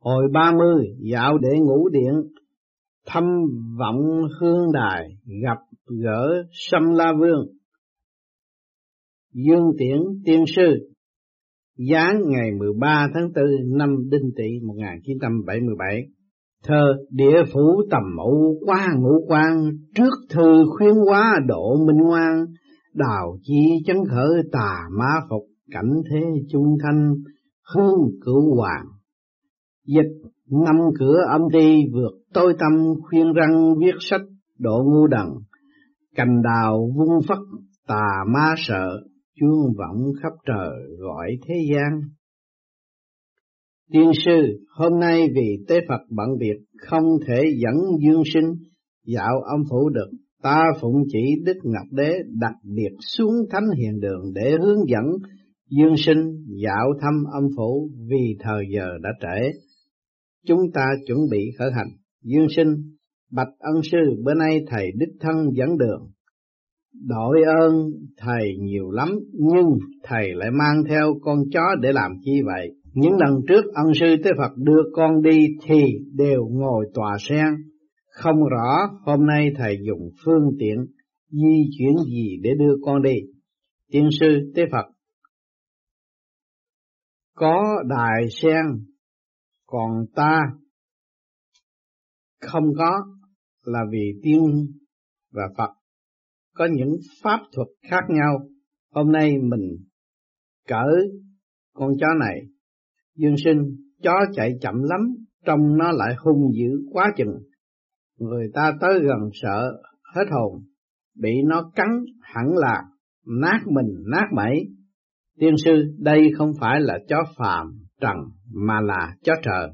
Hồi 0.00 0.28
ba 0.32 0.52
mươi 0.58 0.84
dạo 1.12 1.38
để 1.38 1.58
ngủ 1.58 1.88
điện, 1.88 2.14
thăm 3.06 3.24
vọng 3.78 4.22
hương 4.40 4.72
đài, 4.72 5.08
gặp 5.42 5.58
gỡ 6.02 6.44
Sâm 6.52 6.82
La 6.94 7.12
Vương. 7.20 7.46
Dương 9.32 9.72
Tiễn 9.78 10.00
Tiên 10.24 10.44
Sư 10.56 10.90
Giáng 11.90 12.22
ngày 12.26 12.50
13 12.58 13.08
tháng 13.14 13.28
4 13.34 13.44
năm 13.78 13.96
Đinh 14.10 14.30
Tỵ 14.36 14.66
1977 14.66 16.06
Thơ 16.64 16.96
địa 17.10 17.44
phủ 17.52 17.82
tầm 17.90 18.02
mẫu 18.16 18.54
qua 18.66 18.86
ngũ 18.98 19.26
quan 19.28 19.70
Trước 19.94 20.12
thư 20.30 20.64
khuyên 20.76 20.94
hóa 20.94 21.40
độ 21.46 21.76
minh 21.86 21.96
ngoan 21.96 22.46
Đào 22.94 23.38
chi 23.42 23.82
chấn 23.86 23.96
khởi 24.10 24.42
tà 24.52 24.80
ma 24.98 25.26
phục 25.30 25.42
Cảnh 25.70 25.92
thế 26.10 26.20
trung 26.52 26.76
thanh 26.82 27.14
hương 27.74 28.10
cửu 28.24 28.56
hoàng 28.56 28.86
Dịch 29.88 30.30
năm 30.50 30.76
cửa 30.98 31.16
âm 31.28 31.40
ti 31.52 31.76
vượt 31.92 32.12
tôi 32.34 32.54
tâm 32.58 32.72
khuyên 33.02 33.32
răng 33.32 33.74
viết 33.78 33.94
sách 34.00 34.20
độ 34.58 34.84
ngu 34.84 35.06
đần 35.06 35.26
Cành 36.14 36.42
đào 36.42 36.90
vung 36.96 37.22
phất 37.28 37.38
tà 37.86 38.24
ma 38.34 38.54
sợ 38.56 39.00
chuông 39.40 39.72
vọng 39.78 40.12
khắp 40.22 40.32
trời 40.46 40.70
gọi 40.98 41.30
thế 41.46 41.54
gian. 41.72 42.00
Tiên 43.92 44.10
sư, 44.24 44.64
hôm 44.76 45.00
nay 45.00 45.28
vì 45.34 45.64
tế 45.68 45.80
Phật 45.88 46.00
bận 46.10 46.28
việc 46.40 46.64
không 46.86 47.04
thể 47.26 47.42
dẫn 47.62 47.74
dương 48.00 48.22
sinh 48.34 48.52
dạo 49.06 49.40
âm 49.40 49.60
phủ 49.70 49.88
được, 49.88 50.10
ta 50.42 50.64
phụng 50.80 51.02
chỉ 51.12 51.42
Đức 51.44 51.56
Ngọc 51.62 51.86
Đế 51.90 52.18
đặc 52.40 52.54
biệt 52.76 52.96
xuống 53.16 53.34
thánh 53.50 53.66
hiền 53.78 54.00
đường 54.00 54.32
để 54.34 54.50
hướng 54.50 54.88
dẫn 54.88 55.04
dương 55.70 55.94
sinh 55.96 56.44
dạo 56.62 56.86
thăm 57.00 57.24
âm 57.32 57.42
phủ 57.56 57.90
vì 58.08 58.36
thời 58.40 58.64
giờ 58.74 58.88
đã 59.02 59.10
trễ. 59.20 59.67
Chúng 60.46 60.60
ta 60.74 60.86
chuẩn 61.06 61.18
bị 61.30 61.50
khởi 61.58 61.70
hành. 61.76 61.88
Dương 62.22 62.46
sinh, 62.56 62.68
bạch 63.30 63.52
ân 63.58 63.82
sư 63.82 63.98
bữa 64.24 64.34
nay 64.34 64.64
thầy 64.66 64.92
đích 64.94 65.14
thân 65.20 65.36
dẫn 65.54 65.78
đường 65.78 66.10
Đội 67.06 67.42
ơn 67.60 67.90
thầy 68.16 68.56
nhiều 68.58 68.90
lắm, 68.90 69.08
nhưng 69.32 69.66
thầy 70.02 70.34
lại 70.34 70.50
mang 70.50 70.82
theo 70.88 71.14
con 71.20 71.38
chó 71.52 71.74
để 71.80 71.92
làm 71.92 72.12
chi 72.24 72.32
vậy? 72.46 72.70
Những 72.94 73.12
lần 73.18 73.40
trước 73.48 73.64
ân 73.74 73.94
sư 74.00 74.06
Tế 74.24 74.30
Phật 74.38 74.56
đưa 74.56 74.82
con 74.92 75.22
đi 75.22 75.46
thì 75.66 75.82
đều 76.14 76.48
ngồi 76.50 76.86
tòa 76.94 77.16
sen. 77.20 77.46
Không 78.10 78.36
rõ 78.50 78.76
hôm 79.04 79.26
nay 79.26 79.50
thầy 79.56 79.78
dùng 79.86 80.10
phương 80.24 80.50
tiện 80.58 80.76
di 81.30 81.70
chuyển 81.78 81.96
gì 82.06 82.36
để 82.42 82.50
đưa 82.58 82.74
con 82.82 83.02
đi. 83.02 83.16
Tiên 83.92 84.08
sư 84.20 84.52
Tế 84.54 84.62
Phật 84.72 84.86
có 87.34 87.82
đài 87.88 88.28
sen, 88.30 88.64
còn 89.70 90.06
ta 90.14 90.40
không 92.40 92.64
có 92.78 92.90
là 93.64 93.80
vì 93.92 94.20
tiên 94.22 94.40
và 95.32 95.42
Phật 95.56 95.70
có 96.54 96.68
những 96.72 96.96
pháp 97.22 97.40
thuật 97.52 97.68
khác 97.90 98.04
nhau. 98.08 98.38
Hôm 98.94 99.12
nay 99.12 99.32
mình 99.42 99.76
cỡ 100.68 100.86
con 101.74 101.92
chó 102.00 102.06
này, 102.20 102.40
dương 103.14 103.34
sinh, 103.44 103.76
chó 104.02 104.14
chạy 104.34 104.52
chậm 104.60 104.74
lắm, 104.74 105.00
trong 105.44 105.76
nó 105.78 105.90
lại 105.92 106.14
hung 106.18 106.52
dữ 106.54 106.70
quá 106.92 107.12
chừng. 107.16 107.34
Người 108.18 108.50
ta 108.54 108.72
tới 108.80 109.00
gần 109.00 109.30
sợ, 109.32 109.82
hết 110.14 110.24
hồn, 110.30 110.62
bị 111.16 111.32
nó 111.44 111.70
cắn 111.74 111.88
hẳn 112.20 112.46
là 112.56 112.82
nát 113.26 113.60
mình 113.66 114.04
nát 114.10 114.26
mẩy. 114.34 114.68
Tiên 115.38 115.54
sư, 115.64 115.96
đây 115.98 116.30
không 116.38 116.52
phải 116.60 116.80
là 116.80 116.98
chó 117.08 117.16
phàm, 117.36 117.87
trần, 118.00 118.16
mà 118.54 118.80
là 118.80 119.14
chó 119.24 119.32
trời, 119.42 119.68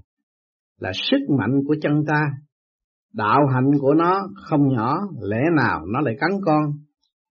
là 0.80 0.92
sức 0.94 1.20
mạnh 1.38 1.60
của 1.66 1.74
chân 1.82 2.04
ta, 2.06 2.22
Đạo 3.16 3.46
hạnh 3.54 3.70
của 3.80 3.94
nó 3.94 4.28
không 4.34 4.68
nhỏ, 4.68 5.00
lẽ 5.22 5.40
nào 5.56 5.80
nó 5.92 6.00
lại 6.00 6.14
cắn 6.20 6.30
con? 6.44 6.62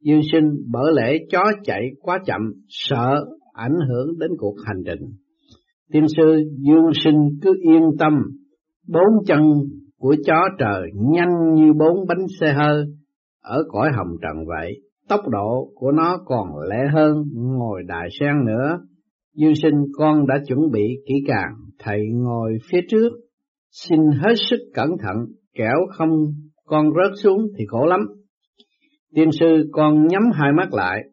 Dương 0.02 0.22
sinh 0.32 0.44
bởi 0.72 0.94
lẽ 0.96 1.18
chó 1.32 1.44
chạy 1.64 1.82
quá 2.02 2.20
chậm, 2.26 2.42
sợ 2.68 3.26
ảnh 3.54 3.76
hưởng 3.90 4.20
đến 4.20 4.32
cuộc 4.38 4.56
hành 4.66 4.84
trình. 4.86 5.10
Tiên 5.92 6.06
sư 6.18 6.44
Dương 6.58 6.92
sinh 7.04 7.30
cứ 7.42 7.54
yên 7.62 7.84
tâm, 8.00 8.14
bốn 8.88 9.26
chân 9.28 9.42
của 10.00 10.16
chó 10.26 10.48
trời 10.60 10.82
nhanh 10.96 11.54
như 11.54 11.74
bốn 11.74 12.08
bánh 12.08 12.26
xe 12.40 12.54
hơi 12.54 12.86
ở 13.42 13.64
cõi 13.70 13.90
hồng 13.98 14.18
trần 14.22 14.46
vậy. 14.48 14.74
Tốc 15.10 15.22
độ 15.30 15.72
của 15.76 15.92
nó 15.92 16.18
còn 16.26 16.48
lẹ 16.70 16.88
hơn 16.94 17.24
ngồi 17.34 17.84
đại 17.88 18.08
sen 18.20 18.46
nữa. 18.46 18.80
Dương 19.36 19.56
sinh 19.56 19.86
con 19.94 20.28
đã 20.28 20.36
chuẩn 20.48 20.60
bị 20.72 20.84
kỹ 21.08 21.14
càng, 21.28 21.54
thầy 21.80 22.00
ngồi 22.14 22.58
phía 22.72 22.80
trước, 22.90 23.10
xin 23.72 24.00
hết 24.00 24.34
sức 24.50 24.60
cẩn 24.74 24.90
thận 25.02 25.16
kẻo 25.54 25.78
không 25.90 26.10
con 26.66 26.86
rớt 26.86 27.20
xuống 27.24 27.48
thì 27.58 27.66
khổ 27.68 27.86
lắm. 27.86 28.00
Tiên 29.16 29.30
sư 29.40 29.70
con 29.72 30.08
nhắm 30.08 30.24
hai 30.34 30.52
mắt 30.58 30.74
lại, 30.74 31.04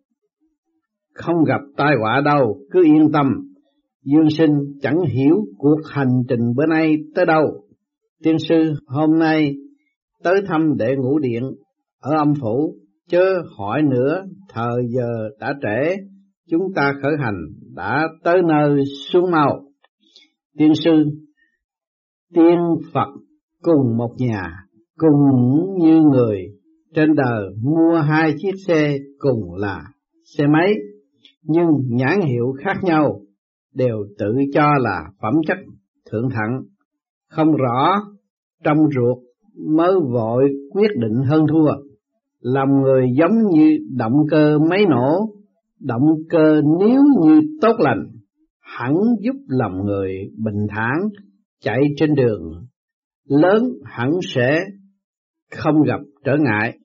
không 1.14 1.44
gặp 1.44 1.60
tai 1.76 1.94
họa 2.00 2.22
đâu, 2.25 2.58
cứ 2.70 2.84
yên 2.84 3.12
tâm. 3.12 3.26
Dương 4.04 4.31
sinh 4.38 4.50
chẳng 4.82 5.00
hiểu 5.00 5.37
cuộc 5.58 5.81
hành 5.91 6.22
trình 6.28 6.41
bữa 6.56 6.66
nay 6.66 6.97
tới 7.14 7.26
đâu. 7.26 7.64
Tiên 8.22 8.37
sư 8.48 8.75
hôm 8.87 9.19
nay 9.19 9.54
tới 10.22 10.42
thăm 10.47 10.76
để 10.78 10.97
ngủ 10.97 11.19
điện 11.19 11.42
ở 12.00 12.16
âm 12.16 12.32
phủ, 12.41 12.76
chớ 13.08 13.42
hỏi 13.58 13.82
nữa, 13.82 14.25
thời 14.48 14.82
giờ 14.88 15.28
đã 15.41 15.54
trễ, 15.62 15.97
chúng 16.50 16.72
ta 16.75 16.93
khởi 17.03 17.12
hành 17.19 17.37
đã 17.75 18.09
tới 18.25 18.43
nơi 18.49 18.83
xuống 19.12 19.31
mau. 19.31 19.62
Tiên 20.59 20.72
sư, 20.84 21.05
tiên 22.34 22.59
Phật 22.93 23.09
cùng 23.62 23.97
một 23.97 24.15
nhà, 24.19 24.53
cùng 24.97 25.15
như 25.78 26.00
người 26.12 26.38
trên 26.94 27.15
đời 27.15 27.50
mua 27.62 27.99
hai 27.99 28.34
chiếc 28.38 28.53
xe 28.66 28.99
cùng 29.19 29.55
là 29.55 29.83
xe 30.25 30.47
máy, 30.47 30.75
nhưng 31.43 31.66
nhãn 31.88 32.21
hiệu 32.21 32.53
khác 32.65 32.77
nhau 32.82 33.21
đều 33.75 34.05
tự 34.19 34.34
cho 34.55 34.75
là 34.78 35.00
phẩm 35.22 35.34
chất 35.47 35.59
thượng 36.11 36.28
thặng, 36.31 36.62
không 37.28 37.56
rõ 37.56 38.03
trong 38.65 38.78
ruột 38.78 39.19
mới 39.69 39.93
vội 40.12 40.44
quyết 40.71 40.91
định 40.97 41.25
hơn 41.27 41.47
thua. 41.53 41.72
làm 42.41 42.69
người 42.82 43.06
giống 43.19 43.38
như 43.55 43.78
động 43.97 44.17
cơ 44.31 44.59
máy 44.59 44.84
nổ, 44.88 45.40
động 45.81 46.07
cơ 46.29 46.61
nếu 46.81 47.03
như 47.23 47.41
tốt 47.61 47.77
lành, 47.79 48.07
hẳn 48.61 48.95
giúp 49.21 49.37
lòng 49.49 49.87
người 49.87 50.15
bình 50.45 50.67
thản 50.69 50.95
chạy 51.61 51.81
trên 51.97 52.15
đường 52.15 52.53
lớn 53.31 53.63
hẳn 53.85 54.11
sẽ 54.35 54.59
không 55.51 55.83
gặp 55.83 56.01
trở 56.25 56.37
ngại. 56.41 56.79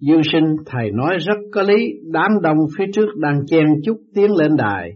Dương 0.00 0.22
sinh 0.32 0.56
thầy 0.66 0.90
nói 0.90 1.16
rất 1.18 1.38
có 1.52 1.62
lý, 1.62 1.86
đám 2.12 2.30
đông 2.42 2.58
phía 2.78 2.84
trước 2.94 3.16
đang 3.16 3.40
chen 3.46 3.66
chúc 3.84 3.96
tiến 4.14 4.34
lên 4.36 4.56
đài. 4.56 4.90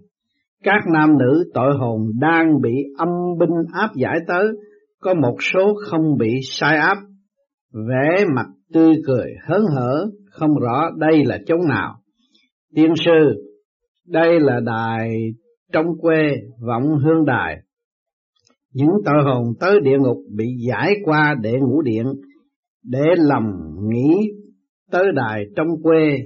Các 0.65 0.81
nam 0.95 1.19
nữ 1.19 1.51
tội 1.55 1.73
hồn 1.79 2.01
đang 2.21 2.61
bị 2.61 2.73
âm 2.99 3.09
binh 3.39 3.55
áp 3.73 3.91
giải 3.97 4.19
tới, 4.27 4.47
có 5.01 5.15
một 5.15 5.37
số 5.41 5.75
không 5.91 6.17
bị 6.19 6.41
sai 6.43 6.77
áp. 6.79 6.97
Vẻ 7.73 8.25
mặt 8.35 8.47
tươi 8.73 8.95
cười 9.07 9.35
hớn 9.47 9.63
hở, 9.77 10.07
không 10.31 10.51
rõ 10.61 10.91
đây 10.97 11.25
là 11.25 11.39
chỗ 11.47 11.57
nào. 11.69 11.98
Tiên 12.75 12.93
sư, 13.05 13.51
đây 14.07 14.41
là 14.41 14.61
đài 14.65 15.11
trong 15.73 15.87
quê 16.01 16.23
vọng 16.67 16.85
hương 17.05 17.25
đài 17.25 17.57
những 18.79 18.91
tội 19.05 19.25
hồn 19.25 19.45
tới 19.61 19.81
địa 19.83 19.99
ngục 19.99 20.17
bị 20.37 20.47
giải 20.69 20.95
qua 21.05 21.35
để 21.43 21.53
ngủ 21.61 21.83
điện, 21.83 22.07
để 22.85 23.05
lầm 23.17 23.45
nghĩ 23.91 24.31
tới 24.91 25.05
đài 25.15 25.45
trong 25.57 25.67
quê 25.83 26.19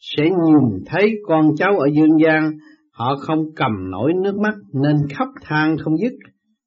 sẽ 0.00 0.24
nhìn 0.24 0.84
thấy 0.86 1.10
con 1.26 1.50
cháu 1.56 1.78
ở 1.78 1.86
dương 1.94 2.20
gian, 2.24 2.50
họ 2.92 3.16
không 3.20 3.44
cầm 3.56 3.90
nổi 3.90 4.12
nước 4.22 4.36
mắt 4.36 4.54
nên 4.74 4.96
khóc 5.18 5.28
than 5.42 5.76
không 5.78 5.96
dứt. 5.96 6.12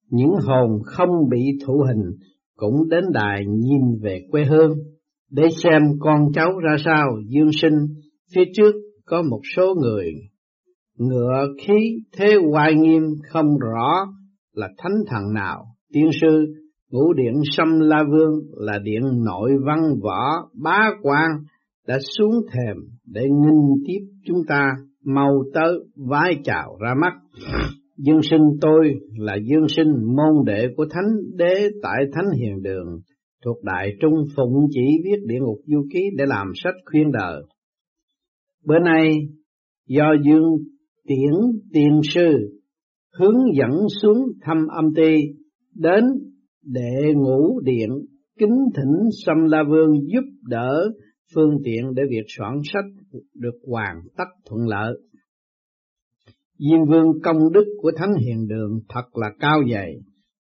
Những 0.10 0.32
hồn 0.42 0.80
không 0.86 1.10
bị 1.30 1.42
thụ 1.66 1.84
hình 1.88 2.12
cũng 2.56 2.90
đến 2.90 3.04
đài 3.14 3.46
nhìn 3.46 3.82
về 4.02 4.22
quê 4.32 4.46
hương 4.46 4.78
để 5.32 5.48
xem 5.64 5.82
con 6.00 6.20
cháu 6.34 6.52
ra 6.60 6.76
sao 6.86 7.08
dương 7.28 7.52
sinh 7.62 7.76
phía 8.36 8.44
trước 8.54 8.76
có 9.10 9.22
một 9.22 9.42
số 9.56 9.76
người 9.82 10.14
ngựa 10.98 11.46
khí 11.62 12.04
thế 12.18 12.36
hoài 12.52 12.74
nghiêm 12.76 13.04
không 13.30 13.58
rõ 13.60 14.08
là 14.54 14.70
thánh 14.78 14.96
thần 15.08 15.34
nào, 15.34 15.66
tiên 15.94 16.10
sư, 16.22 16.54
ngũ 16.92 17.14
điện 17.14 17.34
sâm 17.52 17.80
la 17.80 18.04
vương 18.12 18.40
là 18.58 18.80
điện 18.84 19.02
nội 19.26 19.52
văn 19.66 19.80
võ 20.04 20.50
bá 20.64 20.90
quan 21.02 21.30
đã 21.88 21.98
xuống 22.18 22.34
thềm 22.52 22.78
để 23.06 23.22
nghinh 23.22 23.84
tiếp 23.88 24.00
chúng 24.26 24.42
ta 24.48 24.72
mau 25.06 25.44
tới 25.54 25.74
vái 25.96 26.34
chào 26.44 26.78
ra 26.82 26.94
mắt. 27.02 27.14
Dương 27.98 28.22
sinh 28.22 28.42
tôi 28.62 28.94
là 29.18 29.36
dương 29.36 29.68
sinh 29.68 29.88
môn 30.16 30.46
đệ 30.46 30.68
của 30.78 30.86
thánh 30.90 31.38
đế 31.38 31.70
tại 31.84 32.04
thánh 32.14 32.32
hiền 32.40 32.62
đường, 32.64 33.00
thuộc 33.46 33.64
đại 33.64 33.94
trung 34.02 34.14
phụng 34.36 34.68
chỉ 34.72 34.82
viết 35.04 35.26
địa 35.26 35.40
ngục 35.40 35.58
du 35.66 35.86
ký 35.94 36.00
để 36.18 36.26
làm 36.28 36.48
sách 36.56 36.76
khuyên 36.92 37.12
đời. 37.12 37.44
Bữa 38.66 38.80
nay 38.80 39.12
do 39.88 40.14
dương 40.26 40.58
tiễn 41.08 41.62
tiền 41.74 42.02
sư 42.04 42.60
hướng 43.20 43.38
dẫn 43.58 43.72
xuống 44.02 44.18
thăm 44.42 44.58
âm 44.68 44.86
ti 44.96 45.16
đến 45.76 46.04
đệ 46.64 47.14
ngũ 47.16 47.60
điện 47.60 47.90
kính 48.40 48.58
thỉnh 48.76 49.10
Sâm 49.26 49.38
La 49.46 49.64
Vương 49.70 49.92
giúp 50.14 50.24
đỡ 50.44 50.92
phương 51.36 51.58
tiện 51.64 51.94
để 51.96 52.04
việc 52.10 52.26
soạn 52.38 52.54
sách 52.74 52.86
được 53.36 53.56
hoàn 53.68 53.96
tất 54.18 54.24
thuận 54.46 54.68
lợi. 54.68 54.94
Diêm 56.60 56.80
Vương 56.90 57.22
công 57.24 57.38
đức 57.54 57.66
của 57.82 57.92
Thánh 57.98 58.14
Hiền 58.14 58.48
Đường 58.48 58.80
thật 58.90 59.06
là 59.14 59.28
cao 59.40 59.62
dày, 59.72 59.94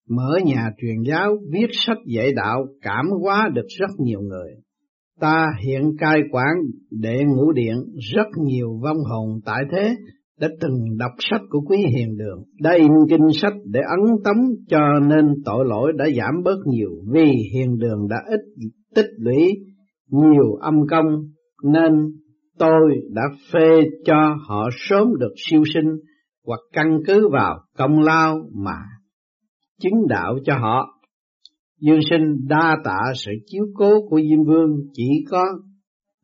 mở 0.09 0.37
nhà 0.45 0.69
truyền 0.77 0.95
giáo, 1.07 1.37
viết 1.51 1.67
sách 1.71 1.97
dạy 2.05 2.33
đạo, 2.33 2.65
cảm 2.81 3.05
hóa 3.21 3.49
được 3.53 3.65
rất 3.79 3.89
nhiều 3.99 4.21
người. 4.21 4.51
Ta 5.19 5.45
hiện 5.65 5.81
cai 5.99 6.21
quản 6.31 6.55
đệ 6.91 7.23
ngũ 7.27 7.51
điện 7.51 7.75
rất 8.15 8.27
nhiều 8.45 8.79
vong 8.83 8.97
hồn 9.09 9.39
tại 9.45 9.63
thế 9.71 9.95
đã 10.39 10.47
từng 10.61 10.97
đọc 10.97 11.11
sách 11.19 11.41
của 11.49 11.61
quý 11.61 11.77
hiền 11.77 12.17
đường, 12.17 12.43
đã 12.59 12.71
in 12.73 12.91
kinh 13.09 13.27
sách 13.41 13.53
để 13.65 13.79
ấn 13.79 14.15
tống 14.23 14.45
cho 14.67 14.79
nên 15.07 15.25
tội 15.45 15.65
lỗi 15.65 15.93
đã 15.97 16.05
giảm 16.17 16.43
bớt 16.43 16.57
nhiều 16.65 16.89
vì 17.11 17.31
hiền 17.53 17.77
đường 17.77 18.07
đã 18.09 18.17
ít 18.29 18.39
tích 18.95 19.09
lũy 19.17 19.53
nhiều 20.11 20.53
âm 20.61 20.75
công 20.89 21.05
nên 21.63 21.93
tôi 22.59 22.81
đã 23.13 23.21
phê 23.53 23.89
cho 24.05 24.35
họ 24.47 24.69
sớm 24.89 25.07
được 25.19 25.33
siêu 25.49 25.63
sinh 25.73 25.91
hoặc 26.45 26.59
căn 26.73 26.99
cứ 27.07 27.29
vào 27.31 27.59
công 27.77 27.99
lao 27.99 28.37
mà 28.63 28.77
chứng 29.81 30.07
đạo 30.09 30.37
cho 30.45 30.53
họ. 30.57 30.96
Dương 31.79 31.99
sinh 32.09 32.47
đa 32.47 32.77
tạ 32.83 32.99
sự 33.15 33.31
chiếu 33.45 33.65
cố 33.73 34.07
của 34.09 34.19
Diêm 34.21 34.43
Vương 34.43 34.69
chỉ 34.93 35.09
có 35.29 35.43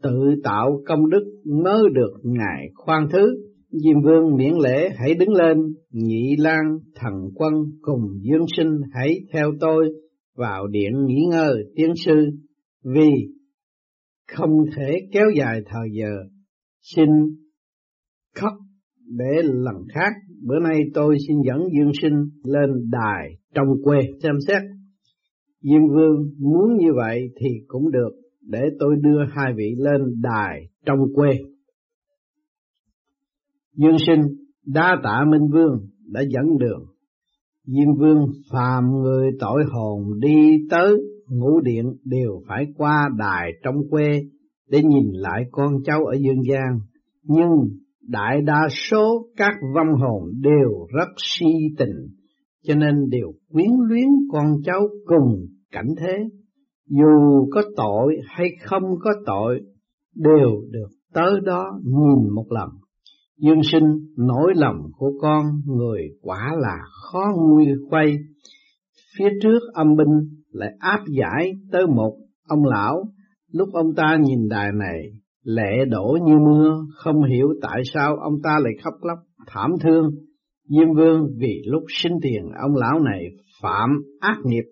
tự 0.04 0.20
tạo 0.44 0.82
công 0.88 1.10
đức 1.10 1.24
mới 1.64 1.84
được 1.94 2.14
Ngài 2.24 2.70
khoan 2.76 3.08
thứ. 3.12 3.36
Diêm 3.72 4.02
Vương 4.04 4.36
miễn 4.38 4.54
lễ 4.64 4.90
hãy 4.98 5.14
đứng 5.14 5.34
lên, 5.34 5.58
nhị 5.92 6.36
lan 6.38 6.64
thần 6.96 7.14
quân 7.36 7.54
cùng 7.82 8.02
Dương 8.22 8.46
sinh 8.58 8.82
hãy 8.94 9.20
theo 9.34 9.52
tôi 9.60 9.90
vào 10.36 10.68
điện 10.68 11.06
nghỉ 11.06 11.26
ngơi 11.30 11.64
tiên 11.76 11.94
sư 12.06 12.30
vì 12.84 13.12
không 14.32 14.52
thể 14.76 14.92
kéo 15.12 15.26
dài 15.38 15.62
thời 15.66 15.88
giờ. 15.94 16.16
Xin 16.96 17.10
khóc 18.36 18.54
để 19.08 19.42
lần 19.44 19.76
khác 19.94 20.12
bữa 20.48 20.60
nay 20.60 20.82
tôi 20.94 21.18
xin 21.28 21.38
dẫn 21.48 21.60
Dương 21.78 21.92
Sinh 22.02 22.30
lên 22.44 22.70
đài 22.92 23.38
trong 23.56 23.68
quê 23.84 24.00
xem 24.24 24.36
xét. 24.48 24.62
Diêm 25.64 25.88
Vương 25.88 26.30
muốn 26.40 26.78
như 26.78 26.94
vậy 26.96 27.30
thì 27.40 27.48
cũng 27.68 27.92
được 27.92 28.12
để 28.42 28.62
tôi 28.80 28.96
đưa 29.02 29.20
hai 29.32 29.54
vị 29.58 29.76
lên 29.78 30.02
đài 30.22 30.70
trong 30.86 31.00
quê. 31.16 31.30
Dương 33.76 33.98
Sinh 34.08 34.22
đa 34.66 34.98
tạ 35.04 35.26
Minh 35.32 35.48
Vương 35.52 35.88
đã 36.12 36.22
dẫn 36.30 36.58
đường. 36.60 36.86
Diêm 37.66 37.96
Vương 38.00 38.28
phàm 38.52 38.84
người 39.02 39.32
tội 39.40 39.64
hồn 39.72 40.20
đi 40.20 40.58
tới 40.70 40.96
ngũ 41.28 41.62
điện 41.62 41.86
đều 42.06 42.42
phải 42.48 42.66
qua 42.78 43.10
đài 43.18 43.52
trong 43.64 43.76
quê 43.90 44.22
để 44.70 44.84
nhìn 44.84 45.12
lại 45.14 45.44
con 45.52 45.74
cháu 45.86 46.06
ở 46.06 46.14
dương 46.14 46.44
gian. 46.50 46.80
Nhưng 47.24 47.50
đại 48.02 48.42
đa 48.42 48.68
số 48.70 49.28
các 49.38 49.54
vong 49.76 49.94
hồn 50.02 50.32
đều 50.42 50.88
rất 50.98 51.08
si 51.18 51.48
tình, 51.78 52.08
cho 52.64 52.76
nên 52.76 53.10
đều 53.10 53.32
quyến 53.52 53.70
luyến 53.88 54.08
con 54.32 54.46
cháu 54.66 54.88
cùng 55.06 55.46
cảnh 55.74 55.88
thế. 56.00 56.18
Dù 56.90 57.46
có 57.52 57.64
tội 57.76 58.18
hay 58.26 58.48
không 58.64 58.84
có 59.04 59.12
tội, 59.26 59.62
đều 60.16 60.62
được 60.72 60.88
tới 61.14 61.32
đó 61.46 61.80
nhìn 61.84 62.30
một 62.36 62.46
lần. 62.50 62.70
Dương 63.38 63.64
sinh 63.64 63.84
nỗi 64.18 64.54
lòng 64.56 64.78
của 64.98 65.12
con 65.22 65.46
người 65.66 66.02
quả 66.22 66.56
là 66.60 66.78
khó 67.02 67.26
nguôi 67.36 67.66
quay. 67.90 68.18
Phía 69.18 69.30
trước 69.42 69.60
âm 69.74 69.96
binh 69.96 70.30
lại 70.52 70.70
áp 70.80 71.00
giải 71.20 71.52
tới 71.72 71.88
một 71.88 72.18
ông 72.48 72.66
lão, 72.66 73.04
lúc 73.52 73.70
ông 73.74 73.96
ta 73.96 74.18
nhìn 74.22 74.48
đài 74.50 74.72
này 74.72 75.12
Lệ 75.44 75.86
đổ 75.90 76.18
như 76.26 76.34
mưa, 76.40 76.86
không 76.96 77.24
hiểu 77.24 77.48
tại 77.62 77.82
sao 77.94 78.16
ông 78.16 78.34
ta 78.44 78.60
lại 78.62 78.74
khóc 78.84 78.94
lóc, 79.02 79.18
thảm 79.48 79.72
thương. 79.82 80.10
Diêm 80.70 80.94
vương 80.96 81.28
vì 81.38 81.62
lúc 81.66 81.84
sinh 81.90 82.14
tiền 82.22 82.44
ông 82.62 82.76
lão 82.76 83.00
này 83.00 83.26
phạm 83.62 83.90
ác 84.20 84.38
nghiệp, 84.44 84.64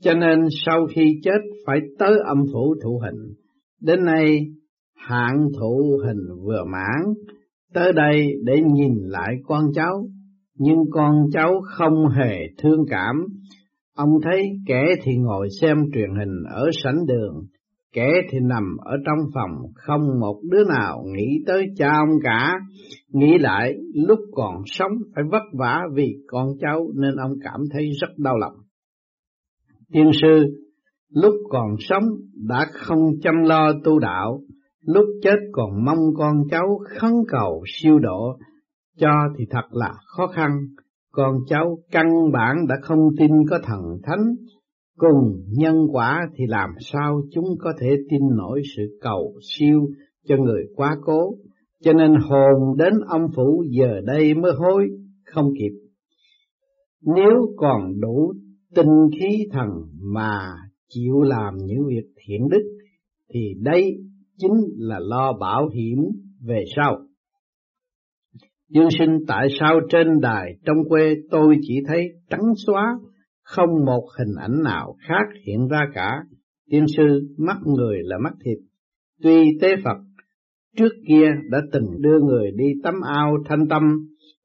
cho 0.00 0.14
nên 0.14 0.38
sau 0.66 0.86
khi 0.86 1.02
chết 1.22 1.40
phải 1.66 1.78
tới 1.98 2.18
âm 2.26 2.38
phủ 2.52 2.74
thụ 2.84 3.00
hình. 3.04 3.34
Đến 3.80 4.04
nay 4.04 4.46
hạng 4.96 5.48
thụ 5.60 6.00
hình 6.06 6.42
vừa 6.44 6.64
mãn, 6.64 7.14
tới 7.74 7.92
đây 7.92 8.26
để 8.44 8.60
nhìn 8.74 8.94
lại 9.02 9.34
con 9.46 9.64
cháu, 9.74 10.04
nhưng 10.58 10.78
con 10.90 11.14
cháu 11.32 11.60
không 11.64 12.08
hề 12.08 12.46
thương 12.58 12.84
cảm. 12.90 13.26
Ông 13.94 14.10
thấy 14.22 14.42
kẻ 14.66 14.84
thì 15.02 15.12
ngồi 15.16 15.48
xem 15.60 15.76
truyền 15.94 16.10
hình 16.18 16.42
ở 16.50 16.70
sảnh 16.82 17.06
đường, 17.06 17.46
Kẻ 17.92 18.08
thì 18.30 18.38
nằm 18.42 18.76
ở 18.78 18.96
trong 19.06 19.18
phòng, 19.34 19.50
không 19.74 20.20
một 20.20 20.40
đứa 20.50 20.64
nào 20.64 21.04
nghĩ 21.06 21.42
tới 21.46 21.66
cha 21.76 21.88
ông 21.88 22.18
cả. 22.22 22.58
Nghĩ 23.12 23.38
lại, 23.38 23.74
lúc 23.94 24.18
còn 24.32 24.54
sống 24.66 24.92
phải 25.14 25.24
vất 25.30 25.42
vả 25.58 25.80
vì 25.94 26.14
con 26.26 26.48
cháu 26.60 26.86
nên 26.94 27.16
ông 27.16 27.32
cảm 27.44 27.60
thấy 27.72 27.90
rất 28.00 28.08
đau 28.18 28.38
lòng. 28.38 28.54
Tiên 29.92 30.10
sư, 30.22 30.56
lúc 31.14 31.34
còn 31.48 31.76
sống 31.78 32.04
đã 32.48 32.66
không 32.72 32.98
chăm 33.22 33.34
lo 33.42 33.72
tu 33.84 33.98
đạo, 33.98 34.40
lúc 34.86 35.04
chết 35.22 35.36
còn 35.52 35.84
mong 35.84 36.14
con 36.16 36.42
cháu 36.50 36.78
khấn 36.98 37.12
cầu 37.28 37.62
siêu 37.66 37.98
độ, 37.98 38.38
cho 38.98 39.10
thì 39.38 39.44
thật 39.50 39.68
là 39.70 39.94
khó 40.06 40.26
khăn. 40.26 40.50
Con 41.12 41.34
cháu 41.48 41.78
căn 41.90 42.06
bản 42.32 42.56
đã 42.68 42.74
không 42.82 43.08
tin 43.18 43.30
có 43.50 43.58
thần 43.64 43.80
thánh, 44.02 44.34
Cùng 45.00 45.44
nhân 45.48 45.76
quả 45.92 46.28
thì 46.34 46.44
làm 46.48 46.70
sao 46.80 47.22
chúng 47.32 47.44
có 47.58 47.72
thể 47.80 47.88
tin 48.10 48.20
nổi 48.36 48.62
sự 48.76 48.98
cầu 49.00 49.34
siêu 49.42 49.80
cho 50.28 50.36
người 50.36 50.62
quá 50.74 50.96
cố, 51.04 51.34
cho 51.82 51.92
nên 51.92 52.14
hồn 52.14 52.76
đến 52.78 52.92
âm 53.08 53.20
phủ 53.36 53.64
giờ 53.70 54.00
đây 54.04 54.34
mới 54.34 54.52
hối, 54.52 54.88
không 55.24 55.52
kịp. 55.58 55.72
Nếu 57.16 57.54
còn 57.56 58.00
đủ 58.00 58.32
tinh 58.74 59.10
khí 59.20 59.46
thần 59.52 59.68
mà 60.02 60.40
chịu 60.88 61.22
làm 61.22 61.54
những 61.56 61.86
việc 61.88 62.06
thiện 62.26 62.48
đức, 62.50 62.62
thì 63.34 63.54
đây 63.60 63.96
chính 64.38 64.52
là 64.76 64.98
lo 64.98 65.32
bảo 65.32 65.68
hiểm 65.68 65.98
về 66.40 66.64
sau. 66.76 66.98
Dương 68.68 68.88
sinh 68.98 69.18
tại 69.28 69.48
sao 69.60 69.80
trên 69.90 70.20
đài 70.20 70.52
trong 70.66 70.76
quê 70.88 71.16
tôi 71.30 71.56
chỉ 71.62 71.74
thấy 71.86 72.08
trắng 72.30 72.52
xóa 72.66 72.98
không 73.42 73.84
một 73.86 74.04
hình 74.18 74.34
ảnh 74.40 74.62
nào 74.64 74.96
khác 75.08 75.40
hiện 75.46 75.68
ra 75.68 75.80
cả. 75.94 76.10
Tiên 76.70 76.84
sư 76.96 77.28
mắt 77.38 77.56
người 77.66 77.98
là 78.02 78.18
mắt 78.18 78.32
thịt. 78.44 78.58
Tuy 79.22 79.58
tế 79.60 79.68
Phật 79.84 79.96
trước 80.76 80.92
kia 81.08 81.26
đã 81.50 81.58
từng 81.72 81.86
đưa 82.00 82.20
người 82.20 82.50
đi 82.56 82.64
tắm 82.82 82.94
ao 83.14 83.36
thanh 83.48 83.68
tâm, 83.68 83.82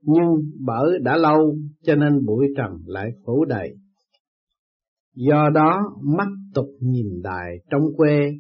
nhưng 0.02 0.28
bởi 0.66 1.00
đã 1.02 1.18
lâu 1.18 1.56
cho 1.84 1.96
nên 1.96 2.26
bụi 2.26 2.48
trần 2.58 2.72
lại 2.86 3.10
phủ 3.26 3.46
đầy. 3.46 3.76
Do 5.16 5.50
đó 5.54 5.80
mắt 6.02 6.28
tục 6.54 6.68
nhìn 6.82 7.22
đài 7.24 7.58
trong 7.72 7.82
quê 7.98 8.32